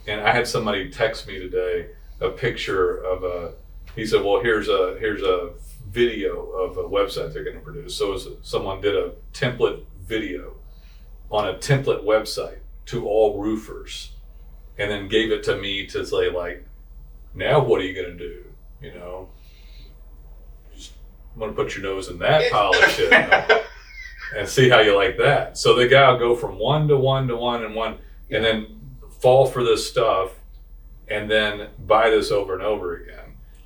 And 0.07 0.21
I 0.21 0.31
had 0.31 0.47
somebody 0.47 0.89
text 0.89 1.27
me 1.27 1.37
today 1.37 1.87
a 2.21 2.29
picture 2.29 2.95
of 3.03 3.23
a 3.23 3.53
he 3.95 4.05
said, 4.05 4.23
"Well, 4.23 4.41
here's 4.41 4.69
a 4.69 4.97
here's 4.99 5.21
a 5.23 5.51
video 5.89 6.51
of 6.51 6.77
a 6.77 6.83
website 6.83 7.33
they're 7.33 7.43
going 7.43 7.57
to 7.57 7.63
produce." 7.63 7.95
So 7.95 8.17
someone 8.41 8.81
did 8.81 8.95
a 8.95 9.13
template 9.33 9.85
video 10.01 10.55
on 11.31 11.47
a 11.47 11.53
template 11.53 12.03
website 12.03 12.59
to 12.87 13.07
all 13.07 13.41
roofers, 13.41 14.13
and 14.77 14.89
then 14.89 15.07
gave 15.07 15.31
it 15.31 15.43
to 15.43 15.57
me 15.57 15.85
to 15.87 16.05
say, 16.05 16.29
like, 16.29 16.65
"Now 17.33 17.63
what 17.63 17.81
are 17.81 17.85
you 17.85 17.93
going 17.93 18.17
to 18.17 18.17
do?" 18.17 18.45
You 18.81 18.93
know, 18.93 19.29
just 20.75 20.93
want 21.35 21.55
to 21.55 21.63
put 21.63 21.75
your 21.75 21.83
nose 21.83 22.07
in 22.09 22.19
that 22.19 22.51
pile 22.51 22.71
of 22.71 22.89
shit 22.91 23.11
and 24.35 24.47
see 24.47 24.69
how 24.69 24.79
you 24.79 24.95
like 24.95 25.17
that. 25.17 25.57
So 25.57 25.75
the 25.75 25.87
guy 25.87 26.11
will 26.11 26.19
go 26.19 26.35
from 26.35 26.57
one 26.57 26.87
to 26.87 26.97
one 26.97 27.27
to 27.27 27.35
one 27.35 27.63
and 27.63 27.75
one, 27.75 27.97
and 28.29 28.43
then 28.43 28.79
fall 29.19 29.45
for 29.45 29.63
this 29.63 29.89
stuff, 29.89 30.31
and 31.07 31.29
then 31.29 31.69
buy 31.79 32.09
this 32.09 32.31
over 32.31 32.53
and 32.53 32.63
over 32.63 32.95
again 32.95 33.18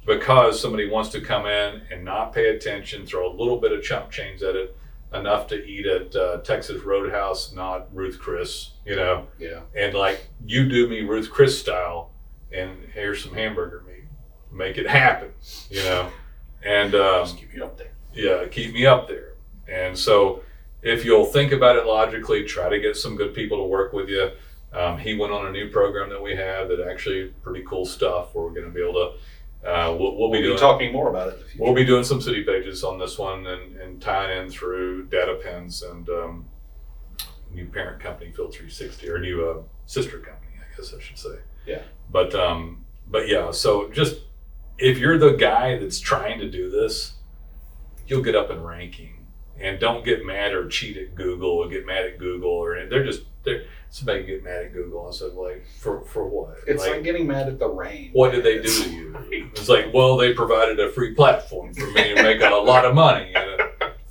because 0.06 0.60
somebody 0.60 0.90
wants 0.90 1.10
to 1.10 1.22
come 1.22 1.46
in 1.46 1.82
and 1.92 2.04
not 2.04 2.34
pay 2.34 2.50
attention, 2.56 3.06
throw 3.06 3.32
a 3.32 3.34
little 3.34 3.58
bit 3.60 3.72
of 3.72 3.84
chump 3.84 4.12
change 4.12 4.42
at 4.44 4.56
it, 4.56 4.76
enough 5.14 5.48
to 5.48 5.56
eat 5.66 5.86
at 5.86 6.16
uh, 6.16 6.38
Texas 6.42 6.82
Roadhouse, 6.84 7.54
not 7.54 7.94
Ruth 7.96 8.20
Chris, 8.20 8.72
you 8.86 8.96
know, 8.96 9.28
Yeah. 9.40 9.62
and 9.78 9.94
like 9.94 10.28
you 10.46 10.68
do 10.68 10.88
me 10.90 11.02
Ruth 11.02 11.30
Chris 11.30 11.58
style, 11.60 12.12
and 12.52 12.72
here's 12.94 13.24
some 13.24 13.34
hamburger 13.34 13.84
meat, 13.88 14.06
make 14.52 14.78
it 14.78 14.88
happen, 14.88 15.30
you 15.70 15.84
know, 15.84 16.10
and 16.64 16.96
um, 16.96 17.26
Just 17.26 17.38
keep 17.38 17.54
you 17.54 17.64
up 17.64 17.78
there. 17.78 17.92
yeah, 18.14 18.48
keep 18.48 18.74
me 18.74 18.86
up 18.86 19.08
there. 19.08 19.34
And 19.68 19.98
so, 19.98 20.42
if 20.82 21.06
you'll 21.06 21.26
think 21.26 21.54
about 21.54 21.78
it 21.78 21.86
logically, 21.86 22.44
try 22.44 22.68
to 22.68 22.78
get 22.80 22.98
some 22.98 23.16
good 23.16 23.34
people 23.34 23.58
to 23.60 23.64
work 23.64 23.94
with 23.94 24.10
you. 24.10 24.32
Um, 24.74 24.98
he 24.98 25.16
went 25.16 25.32
on 25.32 25.46
a 25.46 25.52
new 25.52 25.70
program 25.70 26.10
that 26.10 26.22
we 26.22 26.36
have 26.36 26.68
that 26.70 26.86
actually 26.86 27.28
pretty 27.44 27.64
cool 27.66 27.86
stuff. 27.86 28.34
Where 28.36 28.44
we're 28.44 28.52
going 28.54 28.66
to 28.66 28.72
be 28.72 28.82
able 28.82 28.94
to, 28.96 29.12
uh, 29.66 29.96
we'll, 29.98 30.18
we'll 30.18 30.30
be 30.30 30.40
We'll 30.40 30.42
be 30.42 30.42
doing 30.42 30.58
talking 30.58 30.92
more 30.92 31.10
about 31.10 31.30
it 31.30 31.34
in 31.36 31.40
the 31.40 31.46
future. 31.46 31.64
we'll 31.64 31.74
be 31.74 31.86
doing 31.86 32.04
some 32.04 32.22
city 32.22 32.44
pages 32.44 32.84
on 32.84 33.00
this 33.00 33.18
one 33.18 33.48
and, 33.48 33.78
and 33.78 34.02
tying 34.02 34.44
in 34.46 34.50
through 34.50 35.06
data 35.08 35.40
pins 35.44 35.84
and 35.84 36.10
um, 36.10 36.46
new 37.52 37.68
parent 37.68 38.02
company 38.02 38.32
Field 38.32 38.52
360 38.54 39.10
or 39.10 39.20
new 39.20 39.48
uh, 39.48 39.62
sister 39.86 40.20
company, 40.20 40.54
I 40.58 40.76
guess 40.76 40.94
I 40.94 41.00
should 41.02 41.18
say. 41.18 41.40
Yeah. 41.66 41.82
But 42.12 42.36
um, 42.36 42.86
but 43.08 43.28
yeah, 43.28 43.52
so 43.52 43.90
just 43.90 44.22
if 44.78 44.98
you're 44.98 45.18
the 45.18 45.34
guy 45.34 45.78
that's 45.78 46.00
trying 46.00 46.40
to 46.40 46.50
do 46.50 46.70
this, 46.70 47.14
you'll 48.08 48.24
get 48.24 48.36
up 48.36 48.50
in 48.50 48.62
ranking, 48.62 49.26
and 49.60 49.80
don't 49.80 50.04
get 50.04 50.26
mad 50.26 50.54
or 50.54 50.68
cheat 50.68 50.98
at 50.98 51.16
Google 51.16 51.52
or 51.52 51.70
get 51.70 51.86
mad 51.86 52.06
at 52.06 52.18
Google 52.18 52.50
or 52.50 52.86
they're 52.90 53.06
just 53.06 53.22
they're 53.44 53.64
somebody 53.94 54.24
get 54.24 54.44
mad 54.44 54.66
at 54.66 54.74
Google 54.74 55.06
and 55.06 55.16
said 55.16 55.34
like 55.34 55.64
for 55.80 56.02
for 56.02 56.28
what? 56.28 56.58
It's 56.66 56.86
like, 56.86 57.04
getting 57.04 57.28
mad 57.28 57.48
at 57.48 57.60
the 57.60 57.70
rain. 57.70 58.10
what 58.14 58.32
did 58.32 58.44
they 58.44 58.60
do 58.60 58.84
to 58.84 58.90
you? 58.90 59.18
It's 59.52 59.70
like, 59.70 59.94
well, 59.94 60.18
they 60.18 60.34
provided 60.34 60.80
a 60.80 60.92
free 60.92 61.14
platform 61.14 61.74
for 61.76 61.86
me 61.92 62.16
to 62.16 62.24
make 62.24 62.42
a 62.42 62.50
lot 62.50 62.86
of 62.86 62.96
money, 62.96 63.32
and, 63.36 63.62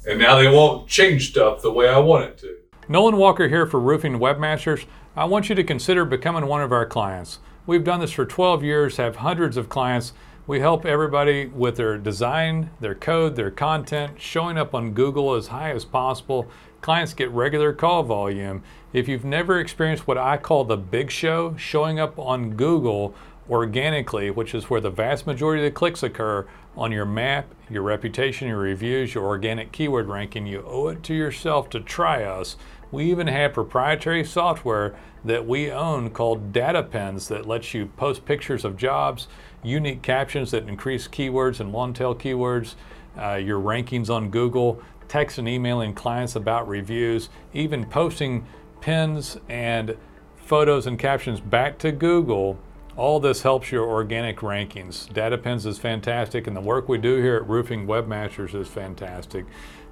and 0.07 0.19
now 0.21 0.37
they 0.37 0.49
won't 0.49 0.89
change 0.89 1.31
stuff 1.31 1.63
the 1.63 1.73
way 1.73 1.89
I 1.89 1.99
want 1.99 2.25
it 2.25 2.39
to. 2.39 2.57
Nolen 2.89 3.17
Walker 3.17 3.49
here 3.49 3.67
for 3.67 3.81
Roofing 3.81 4.19
Webmasters. 4.19 4.87
I 5.17 5.25
want 5.25 5.49
you 5.49 5.55
to 5.57 5.65
consider 5.65 6.05
becoming 6.05 6.47
one 6.47 6.63
of 6.63 6.73
our 6.73 6.87
clients. 6.87 7.41
We've 7.67 7.85
done 7.85 8.01
this 8.01 8.13
for 8.13 8.25
12 8.25 8.63
years, 8.63 8.97
have 8.97 9.17
hundreds 9.17 9.57
of 9.57 9.69
clients. 9.69 10.13
We 10.45 10.59
help 10.59 10.85
everybody 10.85 11.47
with 11.47 11.77
their 11.77 11.97
design, 11.97 12.71
their 12.81 12.97
code, 12.97 13.37
their 13.37 13.53
content, 13.53 14.21
showing 14.21 14.59
up 14.59 14.75
on 14.75 14.91
Google 14.93 15.35
as 15.35 15.47
high 15.47 15.71
as 15.71 15.85
possible. 15.85 16.49
Clients 16.81 17.15
get 17.15 17.31
regular 17.31 17.73
call 17.73 18.03
volume. 18.03 18.65
If 18.93 19.07
you've 19.07 19.25
never 19.25 19.61
experienced 19.61 20.09
what 20.09 20.19
I 20.19 20.37
call 20.39 20.65
the 20.65 20.77
big 20.77 21.13
show, 21.13 21.55
showing 21.57 22.01
up 22.01 22.19
on 22.19 22.57
Google 22.57 23.15
organically, 23.49 24.33
which 24.33 24.53
is 24.53 24.69
where 24.69 24.81
the 24.81 24.91
vast 24.91 25.29
majority 25.29 25.65
of 25.65 25.73
the 25.73 25.77
clicks 25.77 26.03
occur 26.03 26.49
on 26.77 26.91
your 26.91 27.07
map, 27.07 27.47
your 27.71 27.83
reputation, 27.83 28.49
your 28.49 28.59
reviews, 28.59 29.15
your 29.15 29.25
organic 29.25 29.71
keyword 29.71 30.09
ranking, 30.09 30.49
you 30.49 30.65
owe 30.67 30.89
it 30.89 31.05
to 31.05 31.15
yourself 31.15 31.71
to 31.71 31.79
try 31.79 32.25
us. 32.25 32.57
We 32.91 33.05
even 33.11 33.29
have 33.29 33.55
proprietary 33.55 34.25
software 34.25 34.97
that 35.25 35.47
we 35.47 35.71
own 35.71 36.11
called 36.11 36.53
Data 36.53 36.83
Pins 36.83 37.29
that 37.29 37.47
lets 37.47 37.75
you 37.75 37.87
post 37.87 38.25
pictures 38.25 38.65
of 38.65 38.77
jobs, 38.77 39.29
unique 39.63 40.03
captions 40.03 40.51
that 40.51 40.69
increase 40.69 41.09
keywords 41.09 41.61
and 41.61 41.73
long 41.73 41.93
tail 41.93 42.15
keywords, 42.15 42.75
uh, 43.21 43.35
your 43.35 43.61
rankings 43.61 44.11
on 44.11 44.31
Google, 44.31 44.81
text 45.09 45.39
and 45.39 45.49
emailing 45.49 45.95
clients 45.95 46.37
about 46.37 46.67
reviews, 46.69 47.29
even 47.53 47.85
posting 47.85 48.47
pins 48.81 49.37
and 49.49 49.97
photos 50.37 50.87
and 50.87 50.99
captions 50.99 51.41
back 51.41 51.79
to 51.79 51.93
Google 51.93 52.59
All 52.97 53.21
this 53.21 53.41
helps 53.43 53.73
your 53.73 53.87
organic 53.87 54.39
rankings. 54.39 55.09
DataPins 55.09 55.65
is 55.65 55.79
fantastic, 55.79 56.47
and 56.47 56.55
the 56.55 56.61
work 56.61 56.89
we 56.89 56.99
do 56.99 57.17
here 57.23 57.37
at 57.37 57.49
Roofing 57.49 57.87
Webmasters 57.87 58.55
is 58.55 58.69
fantastic. 58.69 59.47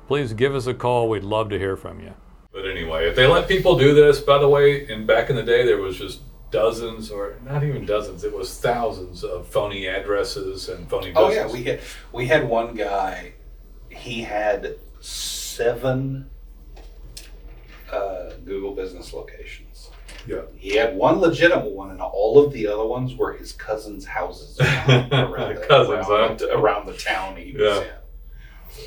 Please 0.06 0.34
give 0.34 0.54
us 0.54 0.66
a 0.66 0.74
call. 0.74 1.08
We'd 1.08 1.24
love 1.24 1.48
to 1.50 1.58
hear 1.58 1.76
from 1.76 2.00
you. 2.00 2.12
But 2.52 2.66
anyway, 2.66 3.08
if 3.08 3.16
they 3.16 3.26
let 3.26 3.48
people 3.48 3.78
do 3.78 3.94
this, 3.94 4.20
by 4.20 4.38
the 4.38 4.48
way, 4.48 4.86
and 4.86 5.06
back 5.06 5.30
in 5.30 5.36
the 5.36 5.42
day, 5.42 5.64
there 5.64 5.78
was 5.78 5.96
just 5.96 6.20
dozens, 6.50 7.10
or 7.10 7.36
not 7.44 7.62
even 7.64 7.86
dozens, 7.86 8.24
it 8.24 8.34
was 8.36 8.58
thousands 8.58 9.22
of 9.24 9.46
phony 9.46 9.86
addresses 9.86 10.68
and 10.68 10.88
phony 10.88 11.12
Oh 11.14 11.30
yeah, 11.30 11.46
we 11.50 11.64
had 11.64 11.80
we 12.12 12.26
had 12.26 12.48
one 12.48 12.74
guy. 12.74 13.34
He 13.88 14.22
had 14.22 14.76
seven 15.00 16.30
uh, 17.92 18.30
Google 18.44 18.74
Business 18.74 19.12
locations. 19.12 19.90
Yeah. 20.26 20.42
He 20.56 20.76
had 20.76 20.94
one 20.96 21.18
legitimate 21.20 21.70
one, 21.72 21.90
and 21.90 22.00
all 22.00 22.44
of 22.44 22.52
the 22.52 22.66
other 22.66 22.84
ones 22.84 23.14
were 23.16 23.32
his 23.32 23.52
cousins' 23.52 24.04
houses 24.04 24.60
around, 24.60 25.12
around, 25.12 25.54
the, 25.56 25.60
Cousins, 25.66 26.08
around, 26.08 26.28
huh? 26.30 26.34
the, 26.46 26.54
around 26.56 26.86
the 26.86 26.92
town 26.96 27.36
he 27.36 27.52
was 27.52 27.62
Yeah. 27.62 27.82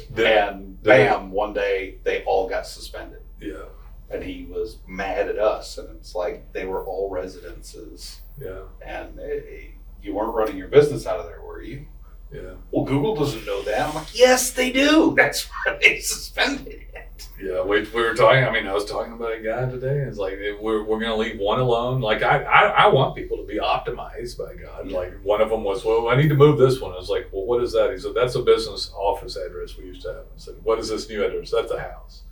in. 0.09 0.15
Did- 0.15 0.25
And 0.25 0.83
bam, 0.83 1.31
one 1.31 1.53
day 1.53 1.97
they 2.03 2.23
all 2.23 2.47
got 2.47 2.65
suspended. 2.67 3.21
yeah, 3.41 3.63
And 4.09 4.23
he 4.23 4.45
was 4.49 4.77
mad 4.87 5.27
at 5.27 5.37
us. 5.39 5.77
And 5.77 5.89
it's 5.97 6.13
like 6.15 6.51
they 6.53 6.65
were 6.65 6.83
all 6.85 7.09
residences. 7.09 8.21
yeah, 8.39 8.61
And 8.85 9.19
eh, 9.19 9.69
you 10.01 10.13
weren't 10.15 10.33
running 10.35 10.57
your 10.57 10.67
business 10.67 11.07
out 11.07 11.19
of 11.19 11.25
there, 11.25 11.41
were 11.41 11.61
you? 11.61 11.85
yeah, 12.31 12.55
Well, 12.71 12.83
Google 12.85 13.15
doesn't 13.15 13.45
know 13.45 13.61
that. 13.63 13.89
I'm 13.89 13.95
like, 13.95 14.17
yes, 14.17 14.51
they 14.51 14.71
do. 14.71 15.13
That's 15.17 15.45
why 15.47 15.77
they 15.81 15.99
suspended 15.99 16.67
it. 16.93 17.27
yeah. 17.41 17.61
We, 17.61 17.81
we 17.81 18.01
were 18.01 18.13
talking. 18.15 18.43
I 18.43 18.51
mean, 18.51 18.67
I 18.67 18.73
was 18.73 18.85
talking 18.85 19.13
about 19.13 19.33
a 19.33 19.39
guy 19.39 19.69
today. 19.69 19.99
It's 19.99 20.17
like 20.17 20.33
eh, 20.33 20.55
we're, 20.59 20.83
we're 20.83 20.99
going 20.99 21.11
to 21.11 21.15
leave 21.15 21.39
one 21.39 21.59
alone. 21.59 22.01
Like 22.01 22.21
I, 22.23 22.43
I 22.43 22.61
I 22.85 22.87
want 22.87 23.15
people 23.15 23.37
to 23.37 23.43
be 23.45 23.59
optimized 23.59 24.37
by 24.37 24.55
God. 24.55 24.91
Like 24.91 25.13
one 25.23 25.41
of 25.41 25.49
them 25.49 25.63
was, 25.63 25.85
well, 25.85 26.09
I 26.09 26.15
need 26.15 26.29
to 26.29 26.35
move 26.35 26.57
this 26.57 26.81
one. 26.81 26.91
I 26.91 26.97
was 26.97 27.09
like, 27.09 27.29
well, 27.31 27.45
what 27.45 27.63
is 27.63 27.71
that? 27.73 27.91
He 27.91 27.99
said, 27.99 28.13
that's 28.15 28.35
a 28.35 28.41
business 28.41 28.91
office 28.95 29.35
address 29.37 29.77
we 29.77 29.85
used 29.85 30.01
to 30.03 30.07
have. 30.09 30.17
I 30.35 30.37
said, 30.37 30.55
what 30.63 30.79
is 30.79 30.89
this 30.89 31.07
new 31.09 31.23
address? 31.23 31.51
That's 31.51 31.71
a 31.71 31.79
house. 31.79 32.23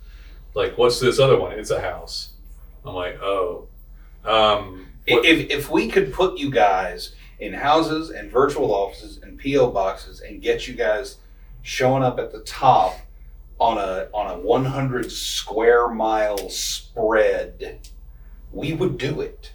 Like, 0.54 0.76
what's 0.76 1.00
this 1.00 1.18
other 1.18 1.38
one? 1.38 1.52
It's 1.58 1.70
a 1.70 1.80
house. 1.80 2.32
I'm 2.84 2.94
like, 2.94 3.18
oh. 3.22 3.68
Um, 4.24 4.86
what- 5.08 5.24
If, 5.24 5.50
if 5.50 5.70
we 5.70 5.88
could 5.88 6.12
put 6.12 6.38
you 6.38 6.50
guys 6.50 7.14
in 7.40 7.52
houses 7.52 8.10
and 8.10 8.30
virtual 8.30 8.72
offices 8.74 9.18
and 9.22 9.40
PO 9.40 9.70
boxes 9.70 10.20
and 10.20 10.40
get 10.40 10.68
you 10.68 10.74
guys 10.74 11.16
showing 11.62 12.02
up 12.02 12.18
at 12.18 12.32
the 12.32 12.40
top 12.40 12.98
on 13.58 13.78
a 13.78 14.08
on 14.12 14.30
a 14.30 14.38
100 14.40 15.10
square 15.10 15.88
mile 15.88 16.48
spread, 16.50 17.80
we 18.52 18.72
would 18.72 18.98
do 18.98 19.20
it 19.20 19.52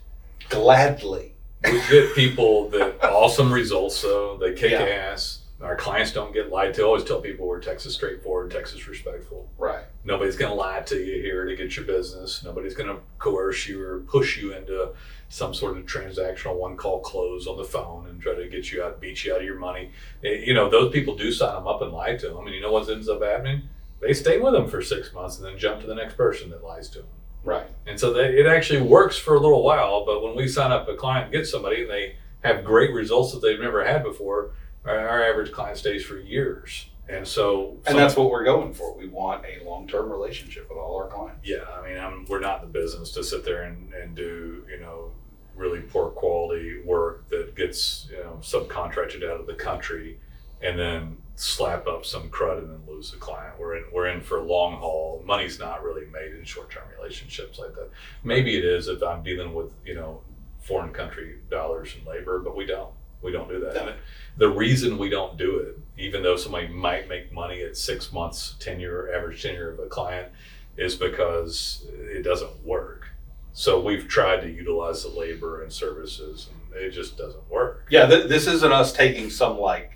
gladly. 0.50 1.34
we 1.64 1.82
get 1.90 2.14
people 2.16 2.70
that 2.70 3.02
awesome 3.04 3.52
results 3.52 4.02
though 4.02 4.38
they 4.38 4.54
kick 4.54 4.72
Yeah. 4.72 4.84
ass 5.12 5.40
our 5.62 5.76
clients 5.76 6.12
don't 6.12 6.34
get 6.34 6.52
lied 6.52 6.74
to. 6.76 6.84
I 6.84 6.86
always 6.86 7.04
tell 7.04 7.20
people 7.22 7.48
we're 7.48 7.60
texas 7.60 7.94
straightforward 7.96 8.52
texas 8.52 8.88
respectful. 8.88 9.50
Right. 9.58 9.86
nobody's 10.04 10.36
going 10.36 10.52
to 10.52 10.56
lie 10.56 10.82
to 10.82 10.96
you 10.98 11.22
here 11.22 11.46
to 11.46 11.56
get 11.56 11.76
your 11.76 11.86
business. 11.86 12.44
Nobody's 12.44 12.76
going 12.76 12.90
to 12.96 13.02
coerce 13.18 13.68
you 13.68 13.82
or 13.84 14.00
push 14.02 14.38
you 14.38 14.54
into 14.54 14.90
some 15.30 15.54
sort 15.54 15.78
of 15.78 15.86
transactional 15.86 16.56
one 16.58 16.78
call 16.78 17.00
close 17.02 17.48
on 17.48 17.58
the 17.58 17.64
phone 17.64 18.08
and 18.08 18.22
try 18.22 18.36
to 18.36 18.48
get 18.48 18.72
you 18.72 18.84
out 18.84 19.02
beat 19.02 19.26
you 19.26 19.34
out 19.34 19.40
of 19.40 19.46
your 19.46 19.58
money. 19.60 19.92
Eh, 20.24 20.44
you 20.46 20.54
know 20.54 20.70
those 20.70 20.92
people 20.92 21.16
do 21.16 21.32
sign 21.32 21.56
them 21.56 21.68
up 21.68 21.82
and 21.82 21.92
lie 21.92 22.16
to 22.16 22.30
them 22.30 22.46
and 22.46 22.54
you 22.56 22.62
know 22.62 22.72
what 22.72 22.88
ends 22.90 23.10
up 23.10 23.22
happening? 23.24 23.64
They 24.00 24.14
stay 24.14 24.38
with 24.38 24.54
them 24.54 24.68
for 24.68 24.82
six 24.84 25.12
months 25.12 25.38
and 25.38 25.46
then 25.48 25.58
jump 25.58 25.82
to 25.82 25.88
the 25.88 25.96
next 25.96 26.16
person 26.18 26.52
that 26.52 26.64
lies 26.64 26.88
to 26.92 27.00
them 27.00 27.08
Right. 27.44 27.66
and 27.88 28.00
so 28.00 28.14
they, 28.14 28.26
it 28.38 28.46
actually 28.46 28.82
works 28.82 29.18
for 29.18 29.34
a 29.36 29.40
little 29.40 29.64
while, 29.64 30.06
but 30.06 30.22
when 30.22 30.36
we 30.36 30.48
sign 30.48 30.72
up 30.72 30.88
a 30.88 30.96
client 30.96 31.26
and 31.26 31.34
get 31.34 31.48
somebody 31.48 31.82
and 31.82 31.90
they 31.90 32.16
have 32.44 32.64
great 32.64 32.94
results 32.94 33.32
that 33.34 33.42
they've 33.42 33.60
never 33.60 33.84
had 33.86 34.04
before, 34.04 34.52
our, 34.88 35.08
our 35.08 35.24
average 35.24 35.52
client 35.52 35.78
stays 35.78 36.04
for 36.04 36.18
years. 36.18 36.88
And 37.10 37.26
so, 37.26 37.78
And 37.86 37.98
that's 37.98 38.18
what 38.18 38.30
we're 38.30 38.44
going 38.44 38.74
for. 38.74 38.98
We 38.98 39.08
want 39.08 39.46
a 39.46 39.64
long 39.64 39.88
term 39.88 40.12
relationship 40.12 40.68
with 40.70 40.78
all 40.78 40.98
our 40.98 41.08
clients. 41.08 41.48
yeah, 41.48 41.64
I 41.74 41.88
mean, 41.88 41.98
I'm, 41.98 42.26
we're 42.26 42.40
not 42.40 42.64
in 42.64 42.72
the 42.72 42.80
business 42.80 43.12
to 43.12 43.24
sit 43.24 43.46
there 43.46 43.64
and, 43.64 43.94
and 43.94 44.16
do, 44.16 44.66
you 44.70 44.80
know, 44.80 45.12
really 45.56 45.80
poor 45.80 46.10
quality 46.10 46.82
work 46.84 47.30
that 47.30 47.56
gets, 47.56 48.08
you 48.12 48.18
know, 48.18 48.40
subcontracted 48.42 49.24
out 49.24 49.40
of 49.40 49.48
the 49.48 49.54
country 49.54 50.20
and 50.62 50.78
then 50.78 51.18
slap 51.36 51.88
up 51.88 52.06
some 52.06 52.30
crud 52.30 52.58
and 52.58 52.70
then 52.70 52.82
lose 52.88 53.12
the 53.12 53.18
client. 53.18 53.58
We're 53.60 53.78
in, 53.78 53.86
we're 53.94 54.08
in 54.08 54.22
for 54.22 54.42
long 54.42 54.78
haul. 54.78 55.24
Money's 55.26 55.60
not 55.60 55.84
really 55.84 56.06
made 56.08 56.34
in 56.34 56.44
short 56.44 56.72
term 56.72 56.84
relationships 56.98 57.58
like 57.58 57.74
that. 57.76 57.90
Maybe 58.24 58.58
it 58.58 58.66
is 58.66 58.88
if 58.88 59.02
I'm 59.02 59.24
dealing 59.24 59.54
with, 59.54 59.72
you 59.86 59.96
know, 59.96 60.22
foreign 60.60 60.92
country 60.92 61.38
dollars 61.50 61.96
and 61.98 62.06
labor, 62.06 62.40
but 62.40 62.56
we 62.56 62.66
don't. 62.66 62.92
We 63.22 63.32
don't 63.32 63.50
do 63.50 63.60
that. 63.62 63.74
No. 63.76 63.94
The 64.38 64.50
reason 64.50 64.98
we 64.98 65.10
don't 65.10 65.38
do 65.38 65.58
it, 65.60 65.80
even 65.98 66.22
though 66.22 66.36
somebody 66.36 66.68
might 66.68 67.10
make 67.10 67.32
money 67.34 67.62
at 67.64 67.76
six 67.76 68.14
months 68.14 68.56
tenure, 68.60 69.12
average 69.14 69.42
tenure 69.42 69.72
of 69.72 69.80
a 69.80 69.88
client, 69.88 70.30
is 70.78 70.96
because 70.96 71.86
it 71.90 72.22
doesn't 72.24 72.64
work. 72.64 73.08
So 73.54 73.82
we've 73.82 74.08
tried 74.08 74.42
to 74.42 74.52
utilize 74.52 75.02
the 75.02 75.10
labor 75.10 75.64
and 75.64 75.74
services, 75.74 76.50
and 76.72 76.84
it 76.84 76.92
just 76.92 77.18
doesn't 77.18 77.50
work. 77.50 77.88
Yeah, 77.90 78.06
th- 78.06 78.30
this 78.30 78.46
isn't 78.46 78.72
us 78.72 78.94
taking 78.94 79.32
some 79.32 79.58
like 79.60 79.94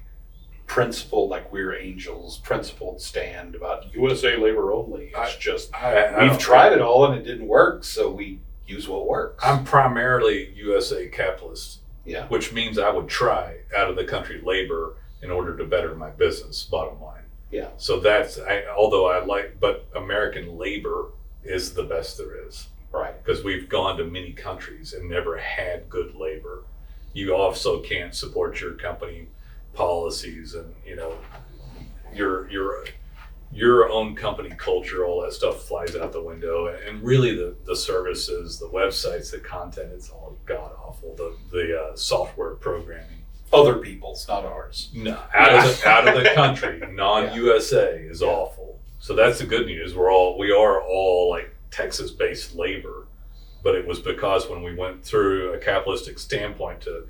principle, 0.65 1.27
like 1.27 1.51
we're 1.51 1.75
angels, 1.75 2.39
principled 2.39 2.99
stand 3.01 3.53
about 3.55 3.93
USA 3.93 4.37
labor 4.37 4.71
only. 4.71 5.07
It's 5.15 5.17
I- 5.35 5.35
just 5.39 5.75
I, 5.75 5.95
I 5.97 6.23
we've 6.23 6.39
tried 6.39 6.73
it 6.73 6.81
all 6.81 7.05
and 7.05 7.15
it 7.15 7.23
didn't 7.23 7.47
work, 7.47 7.83
so 7.83 8.09
we 8.09 8.39
use 8.65 8.87
what 8.87 9.07
works. 9.07 9.43
I'm 9.45 9.63
primarily 9.65 10.51
USA 10.55 11.07
capitalist, 11.09 11.80
yeah, 12.11 12.27
which 12.27 12.51
means 12.53 12.77
I 12.77 12.89
would 12.89 13.07
try 13.07 13.45
out 13.77 13.89
of 13.89 13.95
the 13.95 14.03
country 14.05 14.41
labor 14.43 14.95
in 15.21 15.29
order 15.31 15.55
to 15.57 15.65
better 15.65 15.95
my 15.95 16.09
business. 16.09 16.63
Bottom 16.63 17.01
line. 17.01 17.23
yeah, 17.51 17.69
So 17.77 17.99
that's 17.99 18.39
I, 18.39 18.63
although 18.75 19.05
I 19.15 19.23
like, 19.23 19.59
but 19.59 19.87
American 19.95 20.57
labor 20.57 20.99
is 21.43 21.73
the 21.73 21.83
best 21.83 22.17
there 22.17 22.47
is. 22.47 22.67
right. 22.91 23.15
because 23.23 23.43
we've 23.43 23.67
gone 23.69 23.97
to 23.97 24.03
many 24.05 24.31
countries 24.33 24.93
and 24.93 25.09
never 25.09 25.37
had 25.37 25.89
good 25.89 26.15
labor. 26.15 26.63
You 27.13 27.35
also 27.35 27.79
can't 27.81 28.13
support 28.15 28.61
your 28.61 28.73
company 28.73 29.27
policies 29.73 30.53
and 30.55 30.73
you 30.85 30.95
know 30.95 31.13
your 32.13 32.49
your 32.49 32.85
your 33.53 33.89
own 33.89 34.15
company 34.15 34.49
culture, 34.57 35.05
all 35.05 35.21
that 35.21 35.33
stuff 35.33 35.63
flies 35.67 35.95
out 35.95 36.13
the 36.13 36.21
window. 36.23 36.67
And 36.67 37.03
really, 37.03 37.35
the 37.35 37.55
the 37.65 37.75
services, 37.75 38.59
the 38.59 38.67
websites, 38.69 39.31
the 39.31 39.39
content, 39.39 39.91
it's 39.93 40.09
all 40.09 40.37
god 40.45 40.71
awful. 40.83 41.15
The 41.15 41.30
the 41.51 41.79
uh, 41.79 41.95
software 41.95 42.51
programming, 42.55 43.23
Other 43.53 43.77
people's, 43.77 44.27
not 44.27 44.45
ours. 44.45 44.89
no, 44.93 45.19
out 45.33 45.65
of 45.65 45.79
the, 45.81 45.89
out 45.89 46.07
of 46.07 46.15
the 46.23 46.29
country, 46.31 46.81
non 46.91 47.33
USA 47.35 47.95
is 47.97 48.21
awful. 48.21 48.79
So 48.99 49.15
that's 49.15 49.39
the 49.39 49.45
good 49.45 49.65
news. 49.65 49.95
We're 49.95 50.11
all 50.13 50.37
we 50.37 50.51
are 50.51 50.81
all 50.81 51.29
like 51.29 51.53
Texas 51.71 52.11
based 52.11 52.55
labor, 52.55 53.07
but 53.63 53.75
it 53.75 53.85
was 53.87 53.99
because 53.99 54.47
when 54.49 54.61
we 54.63 54.75
went 54.75 55.03
through 55.03 55.53
a 55.53 55.57
capitalistic 55.57 56.19
standpoint 56.19 56.81
to 56.81 57.07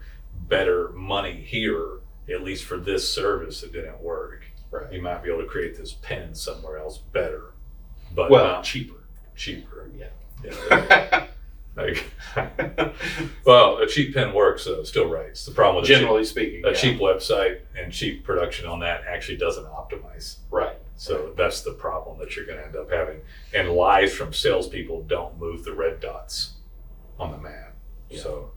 better 0.47 0.89
money 0.89 1.33
here, 1.45 1.99
at 2.29 2.43
least 2.43 2.63
for 2.65 2.77
this 2.77 3.07
service, 3.11 3.63
it 3.63 3.73
didn't 3.73 3.99
work. 4.01 4.43
Right. 4.71 4.91
You 4.93 5.01
might 5.01 5.21
be 5.21 5.29
able 5.29 5.41
to 5.41 5.47
create 5.49 5.77
this 5.77 5.93
pen 5.93 6.33
somewhere 6.33 6.77
else 6.77 6.97
better, 6.97 7.51
but 8.15 8.31
Well, 8.31 8.45
not 8.45 8.63
cheaper. 8.63 8.95
cheaper. 9.35 9.89
Yeah. 9.97 10.07
Yeah. 10.43 11.25
Like, 11.81 12.11
well, 13.45 13.77
a 13.77 13.87
cheap 13.87 14.13
pen 14.13 14.33
works 14.33 14.65
though, 14.65 14.83
still 14.83 15.09
writes. 15.09 15.45
The 15.45 15.51
problem 15.51 15.81
with 15.81 15.85
a 15.85 15.93
cheap- 15.93 15.99
Generally 16.01 16.25
speaking, 16.25 16.65
a 16.65 16.69
yeah. 16.69 16.73
cheap 16.75 16.99
website 16.99 17.61
and 17.77 17.91
cheap 17.91 18.23
production 18.23 18.67
on 18.67 18.79
that 18.79 19.03
actually 19.07 19.37
doesn't 19.37 19.65
optimize. 19.65 20.37
Right. 20.49 20.77
So 20.95 21.33
that's 21.35 21.61
the 21.61 21.71
problem 21.73 22.19
that 22.19 22.35
you're 22.35 22.45
going 22.45 22.59
to 22.59 22.65
end 22.65 22.75
up 22.75 22.91
having. 22.91 23.21
And 23.53 23.69
lies 23.71 24.13
from 24.13 24.33
salespeople 24.33 25.03
don't 25.03 25.39
move 25.39 25.63
the 25.63 25.73
red 25.73 25.99
dots 25.99 26.53
on 27.19 27.31
the 27.31 27.37
map. 27.37 27.75
Yeah. 28.09 28.21
So, 28.21 28.51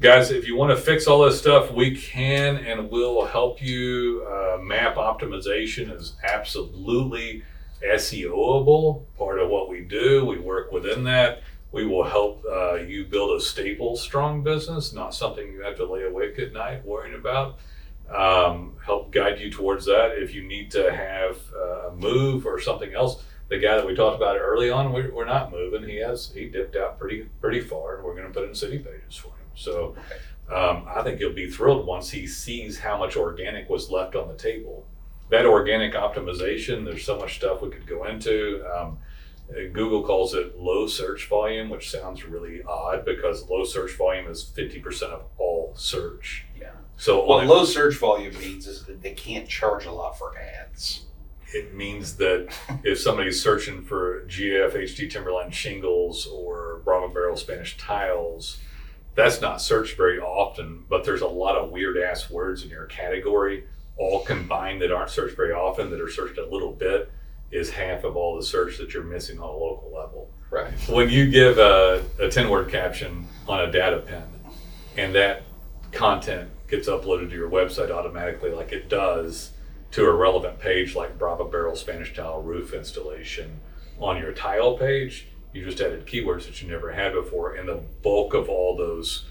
guys, 0.00 0.30
if 0.30 0.46
you 0.46 0.54
want 0.56 0.70
to 0.70 0.76
fix 0.76 1.06
all 1.06 1.22
this 1.22 1.38
stuff, 1.38 1.72
we 1.72 1.96
can 1.96 2.56
and 2.56 2.90
will 2.90 3.24
help 3.24 3.62
you. 3.62 4.26
Uh, 4.28 4.58
map 4.60 4.96
optimization 4.96 5.94
is 5.96 6.14
absolutely 6.24 7.42
SEOable, 7.82 9.04
part 9.16 9.38
of 9.40 9.48
what 9.48 9.68
we 9.68 9.80
do. 9.80 10.24
We 10.24 10.38
work 10.38 10.72
within 10.72 11.04
that. 11.04 11.42
We 11.72 11.86
will 11.86 12.04
help 12.04 12.44
uh, 12.50 12.74
you 12.74 13.06
build 13.06 13.40
a 13.40 13.42
stable, 13.42 13.96
strong 13.96 14.42
business, 14.42 14.92
not 14.92 15.14
something 15.14 15.50
you 15.52 15.62
have 15.62 15.76
to 15.76 15.90
lay 15.90 16.04
awake 16.04 16.38
at 16.38 16.52
night 16.52 16.84
worrying 16.84 17.14
about 17.14 17.58
um, 18.14 18.74
help 18.84 19.10
guide 19.10 19.40
you 19.40 19.50
towards 19.50 19.86
that. 19.86 20.12
If 20.16 20.34
you 20.34 20.42
need 20.42 20.70
to 20.72 20.92
have 20.92 21.38
uh, 21.54 21.88
a 21.88 21.96
move 21.96 22.46
or 22.46 22.60
something 22.60 22.92
else, 22.94 23.22
the 23.48 23.58
guy 23.58 23.76
that 23.76 23.86
we 23.86 23.94
talked 23.94 24.16
about 24.16 24.36
early 24.36 24.70
on, 24.70 24.92
we're, 24.92 25.12
we're 25.12 25.24
not 25.24 25.50
moving. 25.50 25.88
He 25.88 25.96
has 25.96 26.32
he 26.34 26.46
dipped 26.46 26.76
out 26.76 26.98
pretty 26.98 27.28
pretty 27.40 27.60
far, 27.60 27.96
and 27.96 28.04
we're 28.04 28.14
going 28.14 28.26
to 28.26 28.32
put 28.32 28.48
in 28.48 28.54
city 28.54 28.78
pages 28.78 29.16
for 29.16 29.28
him. 29.28 29.46
So 29.54 29.94
um, 30.52 30.86
I 30.88 31.02
think 31.02 31.18
he'll 31.18 31.32
be 31.32 31.50
thrilled 31.50 31.86
once 31.86 32.10
he 32.10 32.26
sees 32.26 32.78
how 32.78 32.98
much 32.98 33.16
organic 33.16 33.68
was 33.68 33.90
left 33.90 34.14
on 34.14 34.28
the 34.28 34.36
table. 34.36 34.86
That 35.30 35.46
organic 35.46 35.94
optimization, 35.94 36.84
there's 36.84 37.04
so 37.04 37.18
much 37.18 37.36
stuff 37.36 37.62
we 37.62 37.70
could 37.70 37.86
go 37.86 38.04
into. 38.04 38.62
Um, 38.74 38.98
Google 39.72 40.02
calls 40.02 40.34
it 40.34 40.58
low 40.58 40.86
search 40.86 41.28
volume, 41.28 41.68
which 41.70 41.90
sounds 41.90 42.24
really 42.24 42.62
odd 42.62 43.04
because 43.04 43.48
low 43.48 43.64
search 43.64 43.92
volume 43.96 44.28
is 44.30 44.44
50% 44.56 45.02
of 45.10 45.24
all 45.38 45.72
search. 45.76 46.44
Yeah. 46.60 46.70
So 46.96 47.24
What 47.24 47.42
only- 47.42 47.46
low 47.54 47.64
search 47.64 47.96
volume 47.96 48.34
means 48.38 48.66
is 48.66 48.84
that 48.86 49.02
they 49.02 49.12
can't 49.12 49.48
charge 49.48 49.86
a 49.86 49.92
lot 49.92 50.18
for 50.18 50.36
ads. 50.38 51.06
it 51.54 51.74
means 51.74 52.16
that 52.16 52.48
if 52.84 52.98
somebody's 52.98 53.42
searching 53.42 53.82
for 53.84 54.22
GAF 54.26 54.72
HD 54.74 55.10
Timberline 55.10 55.50
shingles 55.50 56.26
or 56.26 56.80
Bravo 56.84 57.08
Barrel 57.12 57.36
Spanish 57.36 57.76
tiles, 57.76 58.58
that's 59.14 59.42
not 59.42 59.60
searched 59.60 59.96
very 59.98 60.18
often, 60.18 60.84
but 60.88 61.04
there's 61.04 61.20
a 61.20 61.26
lot 61.26 61.56
of 61.56 61.70
weird 61.70 61.98
ass 61.98 62.30
words 62.30 62.62
in 62.64 62.70
your 62.70 62.86
category, 62.86 63.64
all 63.98 64.20
combined 64.24 64.80
that 64.80 64.90
aren't 64.90 65.10
searched 65.10 65.36
very 65.36 65.52
often, 65.52 65.90
that 65.90 66.00
are 66.00 66.08
searched 66.08 66.38
a 66.38 66.46
little 66.46 66.72
bit, 66.72 67.10
is 67.52 67.70
half 67.70 68.04
of 68.04 68.16
all 68.16 68.36
the 68.36 68.42
search 68.42 68.78
that 68.78 68.94
you're 68.94 69.02
missing 69.04 69.38
on 69.38 69.44
a 69.48 69.52
local 69.52 69.92
level. 69.94 70.30
Right. 70.50 70.72
When 70.88 71.08
you 71.08 71.30
give 71.30 71.58
a, 71.58 72.04
a 72.18 72.28
10 72.28 72.48
word 72.48 72.70
caption 72.70 73.26
on 73.48 73.60
a 73.60 73.70
Data 73.72 73.98
Pin 73.98 74.24
and 74.96 75.14
that 75.14 75.42
content 75.92 76.50
gets 76.68 76.88
uploaded 76.88 77.30
to 77.30 77.36
your 77.36 77.50
website 77.50 77.90
automatically, 77.90 78.50
like 78.50 78.72
it 78.72 78.88
does 78.88 79.50
to 79.92 80.04
a 80.04 80.12
relevant 80.14 80.58
page 80.58 80.94
like 80.94 81.18
Brava 81.18 81.44
Barrel 81.44 81.76
Spanish 81.76 82.14
Tile 82.14 82.42
Roof 82.42 82.72
Installation 82.72 83.60
on 84.00 84.16
your 84.18 84.32
tile 84.32 84.76
page, 84.76 85.28
you 85.52 85.64
just 85.64 85.80
added 85.80 86.06
keywords 86.06 86.46
that 86.46 86.60
you 86.62 86.68
never 86.70 86.92
had 86.92 87.12
before. 87.12 87.54
And 87.54 87.68
the 87.68 87.82
bulk 88.02 88.32
of 88.34 88.48
all 88.48 88.76
those 88.76 89.26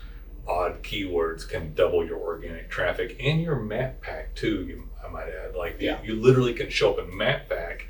odd 0.47 0.81
keywords 0.83 1.47
can 1.47 1.73
double 1.73 2.05
your 2.05 2.17
organic 2.19 2.69
traffic 2.69 3.15
and 3.19 3.41
your 3.41 3.55
map 3.57 4.01
pack 4.01 4.33
too, 4.35 4.65
you, 4.65 4.89
I 5.03 5.09
might 5.09 5.29
add. 5.29 5.55
Like 5.55 5.77
Yeah. 5.79 5.99
you, 6.03 6.13
you 6.15 6.21
literally 6.21 6.53
can 6.53 6.69
show 6.69 6.93
up 6.93 6.99
in 6.99 7.15
map 7.15 7.49
pack 7.49 7.87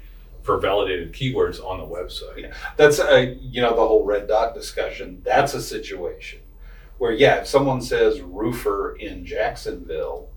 for 0.52 0.60
validated 0.60 1.14
keywords 1.14 1.64
on 1.64 1.80
the 1.80 1.86
website. 1.86 2.42
Yeah. 2.42 2.54
That's 2.76 3.00
a 3.00 3.36
you 3.42 3.62
know 3.62 3.70
the 3.70 3.88
whole 3.88 4.04
red 4.04 4.28
dot 4.28 4.54
discussion. 4.54 5.22
That's 5.24 5.54
a 5.54 5.62
situation 5.62 6.40
where 6.98 7.14
yeah, 7.14 7.38
if 7.38 7.48
someone 7.48 7.82
says 7.82 8.20
roofer 8.20 8.98
in 8.98 9.26
Jacksonville, 9.26 10.30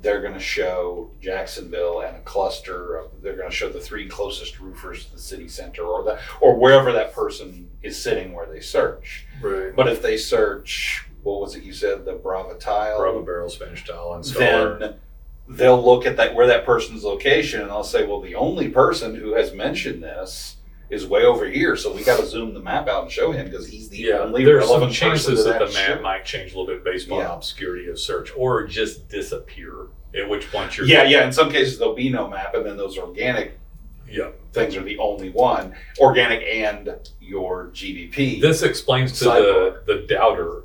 they're 0.00 0.20
going 0.20 0.34
to 0.34 0.40
show 0.40 1.12
Jacksonville 1.20 2.00
and 2.00 2.16
a 2.16 2.20
cluster. 2.20 2.96
Of, 2.96 3.22
they're 3.22 3.36
going 3.36 3.50
to 3.50 3.54
show 3.54 3.68
the 3.68 3.80
three 3.80 4.08
closest 4.08 4.58
roofers 4.58 5.06
to 5.06 5.12
the 5.12 5.20
city 5.20 5.46
center 5.46 5.84
or 5.84 6.02
that 6.04 6.18
or 6.40 6.58
wherever 6.58 6.90
that 6.90 7.14
person 7.14 7.70
is 7.84 8.00
sitting 8.00 8.32
where 8.32 8.46
they 8.46 8.60
search. 8.60 9.26
Right. 9.40 9.74
But 9.76 9.86
if 9.86 10.02
they 10.02 10.16
search, 10.16 11.06
what 11.22 11.40
was 11.40 11.54
it 11.54 11.62
you 11.62 11.72
said, 11.72 12.04
the 12.04 12.14
Brava 12.14 12.54
tile? 12.58 12.98
Brava 12.98 13.22
Barrel 13.22 13.48
Spanish 13.48 13.86
Tile 13.86 14.18
installer. 14.18 14.78
then 14.80 14.94
they'll 15.48 15.82
look 15.82 16.06
at 16.06 16.16
that 16.16 16.34
where 16.34 16.46
that 16.46 16.64
person's 16.64 17.04
location 17.04 17.60
and 17.62 17.70
I'll 17.70 17.84
say, 17.84 18.06
well, 18.06 18.20
the 18.20 18.34
only 18.34 18.68
person 18.68 19.14
who 19.14 19.34
has 19.34 19.52
mentioned 19.52 20.02
this 20.02 20.56
is 20.90 21.06
way 21.06 21.24
over 21.24 21.46
here, 21.46 21.74
so 21.74 21.92
we 21.92 22.04
got 22.04 22.20
to 22.20 22.26
zoom 22.26 22.52
the 22.52 22.60
map 22.60 22.86
out 22.86 23.02
and 23.04 23.10
show 23.10 23.32
him 23.32 23.46
because 23.48 23.66
he's 23.66 23.88
the 23.88 23.96
yeah, 23.96 24.18
only 24.18 24.44
there's 24.44 24.68
some 24.68 24.90
chances 24.90 25.42
to 25.44 25.50
that 25.50 25.58
the 25.58 25.72
map 25.72 26.02
might 26.02 26.24
change 26.24 26.52
a 26.52 26.58
little 26.58 26.74
bit 26.74 26.84
based 26.84 27.10
on 27.10 27.18
Yeah. 27.18 27.32
obscurity 27.32 27.88
of 27.88 27.98
search 27.98 28.30
or 28.36 28.66
just 28.66 29.08
disappear. 29.08 29.86
At 30.14 30.28
which 30.28 30.50
point 30.52 30.76
you're 30.76 30.84
Yeah, 30.86 31.04
yeah. 31.04 31.24
In 31.24 31.32
some 31.32 31.50
cases, 31.50 31.78
there'll 31.78 31.94
be 31.94 32.10
no 32.10 32.28
map, 32.28 32.54
and 32.54 32.66
then 32.66 32.76
those 32.76 32.98
organic 32.98 33.58
yeah. 34.06 34.32
things 34.52 34.76
are 34.76 34.82
the 34.82 34.98
only 34.98 35.30
one. 35.30 35.74
Organic 35.98 36.42
and 36.42 36.94
your 37.18 37.68
GBP. 37.68 38.42
This 38.42 38.62
explains 38.62 39.18
to 39.20 39.24
the 39.24 39.82
the 39.86 40.06
doubter 40.06 40.64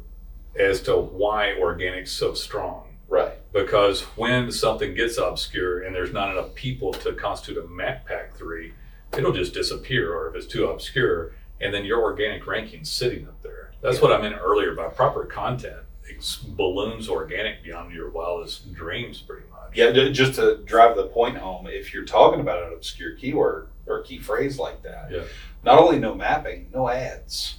as 0.59 0.81
to 0.81 0.97
why 0.97 1.53
organic's 1.53 2.11
so 2.11 2.33
strong. 2.33 2.97
right. 3.07 3.36
Because 3.53 4.01
when 4.17 4.51
something 4.51 4.93
gets 4.93 5.17
obscure 5.17 5.81
and 5.81 5.95
there's 5.95 6.13
not 6.13 6.31
enough 6.31 6.53
people 6.53 6.93
to 6.93 7.13
constitute 7.13 7.63
a 7.63 7.67
map 7.67 8.05
pack 8.05 8.35
three, 8.35 8.73
it'll 9.17 9.31
just 9.31 9.53
disappear. 9.53 10.13
Or 10.13 10.29
if 10.29 10.35
it's 10.35 10.45
too 10.47 10.67
obscure, 10.67 11.33
and 11.61 11.73
then 11.73 11.85
your 11.85 12.01
organic 12.01 12.45
ranking's 12.45 12.91
sitting 12.91 13.27
up 13.27 13.41
there. 13.41 13.71
That's 13.81 14.01
what 14.01 14.11
I 14.11 14.21
meant 14.21 14.35
earlier 14.39 14.75
by 14.75 14.87
proper 14.89 15.25
content. 15.25 15.77
It 16.09 16.23
balloons 16.55 17.09
organic 17.09 17.63
beyond 17.63 17.93
your 17.93 18.09
wildest 18.09 18.73
dreams, 18.73 19.21
pretty 19.21 19.47
much. 19.51 19.75
Yeah, 19.75 19.91
just 20.09 20.35
to 20.35 20.57
drive 20.65 20.95
the 20.95 21.07
point 21.07 21.37
home, 21.37 21.67
if 21.67 21.93
you're 21.93 22.05
talking 22.05 22.39
about 22.39 22.63
an 22.63 22.73
obscure 22.73 23.15
keyword 23.15 23.67
or 23.85 24.01
key 24.03 24.19
phrase 24.19 24.57
like 24.57 24.81
that, 24.83 25.11
Yeah. 25.11 25.23
not 25.63 25.79
only 25.79 25.99
no 25.99 26.15
mapping, 26.15 26.69
no 26.73 26.89
ads. 26.89 27.55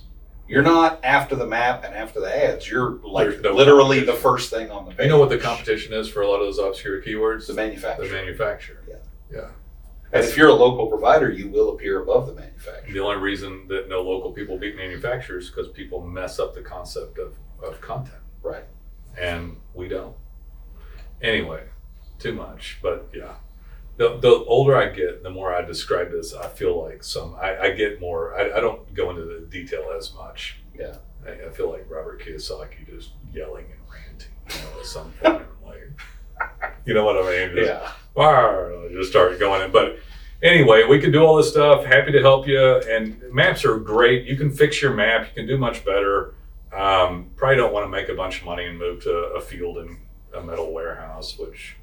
You're 0.48 0.62
not 0.62 1.04
after 1.04 1.36
the 1.36 1.46
map 1.46 1.84
and 1.84 1.94
after 1.94 2.20
the 2.20 2.34
ads. 2.34 2.68
You're 2.70 2.92
like 3.02 3.28
There's 3.28 3.42
no 3.42 3.52
literally 3.54 4.00
the 4.00 4.14
first 4.14 4.50
thing 4.50 4.70
on 4.70 4.86
the 4.86 4.92
page. 4.92 5.04
You 5.04 5.10
know 5.10 5.18
what 5.20 5.28
the 5.28 5.38
competition 5.38 5.92
is 5.92 6.08
for 6.08 6.22
a 6.22 6.28
lot 6.28 6.36
of 6.40 6.46
those 6.46 6.58
obscure 6.58 7.02
keywords? 7.02 7.46
The 7.46 7.54
manufacturer. 7.54 8.06
The 8.06 8.12
manufacturer. 8.14 8.76
manufacturer. 8.86 9.02
Yeah. 9.30 9.38
Yeah. 9.40 10.18
and 10.18 10.24
if 10.24 10.36
you're 10.38 10.48
a 10.48 10.54
local 10.54 10.86
provider, 10.86 11.30
you 11.30 11.48
will 11.48 11.74
appear 11.74 12.00
above 12.02 12.26
the 12.28 12.34
manufacturer. 12.34 12.90
The 12.92 13.00
only 13.00 13.18
reason 13.20 13.68
that 13.68 13.88
no 13.90 14.00
local 14.00 14.32
people 14.32 14.56
beat 14.58 14.74
manufacturers 14.74 15.44
is 15.44 15.50
because 15.50 15.68
people 15.68 16.00
mess 16.00 16.38
up 16.38 16.54
the 16.54 16.62
concept 16.62 17.18
of, 17.18 17.34
of 17.62 17.78
content, 17.82 18.16
Right. 18.42 18.64
and 19.18 19.56
we 19.74 19.86
don't. 19.88 20.16
Anyway, 21.20 21.64
too 22.18 22.32
much, 22.32 22.78
but 22.82 23.10
yeah. 23.12 23.34
The, 23.98 24.16
the 24.18 24.44
older 24.46 24.76
I 24.76 24.88
get, 24.88 25.22
the 25.22 25.30
more 25.30 25.52
I 25.54 25.60
describe 25.62 26.10
this, 26.10 26.32
I 26.34 26.48
feel 26.48 26.82
like 26.82 27.02
some, 27.04 27.34
I, 27.34 27.58
I 27.58 27.70
get 27.72 28.00
more, 28.00 28.34
I, 28.38 28.56
I 28.56 28.60
don't 28.60 28.92
go 28.94 29.10
into 29.10 29.24
the 29.24 29.40
detail 29.50 29.92
as 29.96 30.14
much. 30.14 30.58
Yeah. 30.78 30.96
I, 31.26 31.46
I 31.46 31.50
feel 31.50 31.70
like 31.70 31.84
Robert 31.90 32.22
Kiyosaki 32.22 32.86
just 32.88 33.10
yelling 33.34 33.66
and 33.66 33.80
ranting, 33.92 34.30
you 34.50 34.56
know, 34.74 34.80
at 34.80 34.86
some 34.86 35.12
point. 35.20 35.42
like, 35.66 35.90
you 36.86 36.94
know 36.94 37.04
what 37.04 37.16
I 37.16 37.46
mean? 37.46 37.56
Just- 37.56 37.68
Yeah. 37.68 37.92
Just 38.92 39.10
start 39.10 39.38
going 39.38 39.62
in. 39.62 39.70
But 39.72 39.98
anyway, 40.42 40.84
we 40.84 41.00
can 41.00 41.12
do 41.12 41.24
all 41.24 41.36
this 41.36 41.50
stuff. 41.50 41.84
Happy 41.84 42.10
to 42.12 42.20
help 42.20 42.46
you. 42.48 42.60
And 42.60 43.20
maps 43.32 43.64
are 43.64 43.78
great. 43.78 44.26
You 44.26 44.36
can 44.36 44.50
fix 44.50 44.80
your 44.82 44.92
map. 44.94 45.26
You 45.28 45.34
can 45.42 45.46
do 45.46 45.58
much 45.58 45.84
better. 45.84 46.34
Um, 46.72 47.30
probably 47.36 47.56
don't 47.56 47.72
want 47.72 47.84
to 47.84 47.88
make 47.90 48.08
a 48.08 48.14
bunch 48.14 48.40
of 48.40 48.44
money 48.46 48.64
and 48.64 48.78
move 48.78 49.02
to 49.04 49.10
a 49.36 49.40
field 49.40 49.78
in 49.78 49.98
a 50.34 50.42
metal 50.42 50.72
warehouse, 50.72 51.38
which 51.38 51.76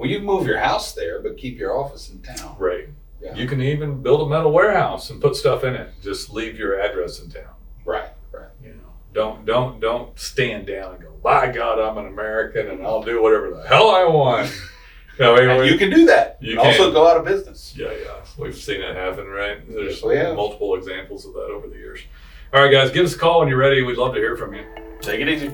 Well, 0.00 0.08
you 0.08 0.16
can 0.16 0.26
move 0.26 0.46
your 0.46 0.58
house 0.58 0.92
there, 0.94 1.20
but 1.20 1.36
keep 1.36 1.58
your 1.58 1.78
office 1.78 2.08
in 2.08 2.20
town. 2.22 2.56
Right. 2.58 2.88
Yeah. 3.20 3.34
You 3.34 3.46
can 3.46 3.60
even 3.60 4.00
build 4.02 4.22
a 4.22 4.30
metal 4.30 4.50
warehouse 4.50 5.10
and 5.10 5.20
put 5.20 5.36
stuff 5.36 5.62
in 5.62 5.74
it. 5.74 5.90
Just 6.02 6.30
leave 6.32 6.58
your 6.58 6.80
address 6.80 7.20
in 7.20 7.30
town. 7.30 7.52
Right. 7.84 8.08
Right. 8.32 8.48
You 8.64 8.70
know, 8.70 8.92
don't 9.12 9.44
don't 9.44 9.78
don't 9.78 10.18
stand 10.18 10.66
down 10.66 10.94
and 10.94 11.02
go. 11.02 11.10
By 11.22 11.52
God, 11.52 11.78
I'm 11.78 11.98
an 11.98 12.06
American 12.06 12.68
and 12.68 12.82
I'll 12.82 13.02
do 13.02 13.20
whatever 13.22 13.50
the 13.50 13.62
hell 13.68 13.90
I 13.90 14.04
want. 14.04 14.50
No, 15.18 15.34
I 15.36 15.40
mean, 15.40 15.50
And 15.50 15.66
you 15.70 15.76
can 15.76 15.90
do 15.90 16.06
that. 16.06 16.38
You 16.40 16.52
and 16.52 16.60
also 16.60 16.90
go 16.90 17.06
out 17.06 17.18
of 17.18 17.26
business. 17.26 17.74
Yeah, 17.76 17.92
yeah. 17.92 18.24
We've 18.38 18.56
seen 18.56 18.80
it 18.80 18.96
happen, 18.96 19.26
right? 19.26 19.58
There's 19.68 19.96
Yes, 19.96 20.02
we 20.02 20.16
have. 20.16 20.34
multiple 20.34 20.74
examples 20.76 21.26
of 21.26 21.34
that 21.34 21.50
over 21.50 21.68
the 21.68 21.76
years. 21.76 22.00
All 22.54 22.62
right, 22.62 22.72
guys, 22.72 22.90
give 22.90 23.04
us 23.04 23.14
a 23.16 23.18
call 23.18 23.40
when 23.40 23.48
you're 23.48 23.58
ready. 23.58 23.82
We'd 23.82 23.98
love 23.98 24.14
to 24.14 24.18
hear 24.18 24.34
from 24.34 24.54
you. 24.54 24.64
Take 25.02 25.20
it 25.20 25.28
easy. 25.28 25.50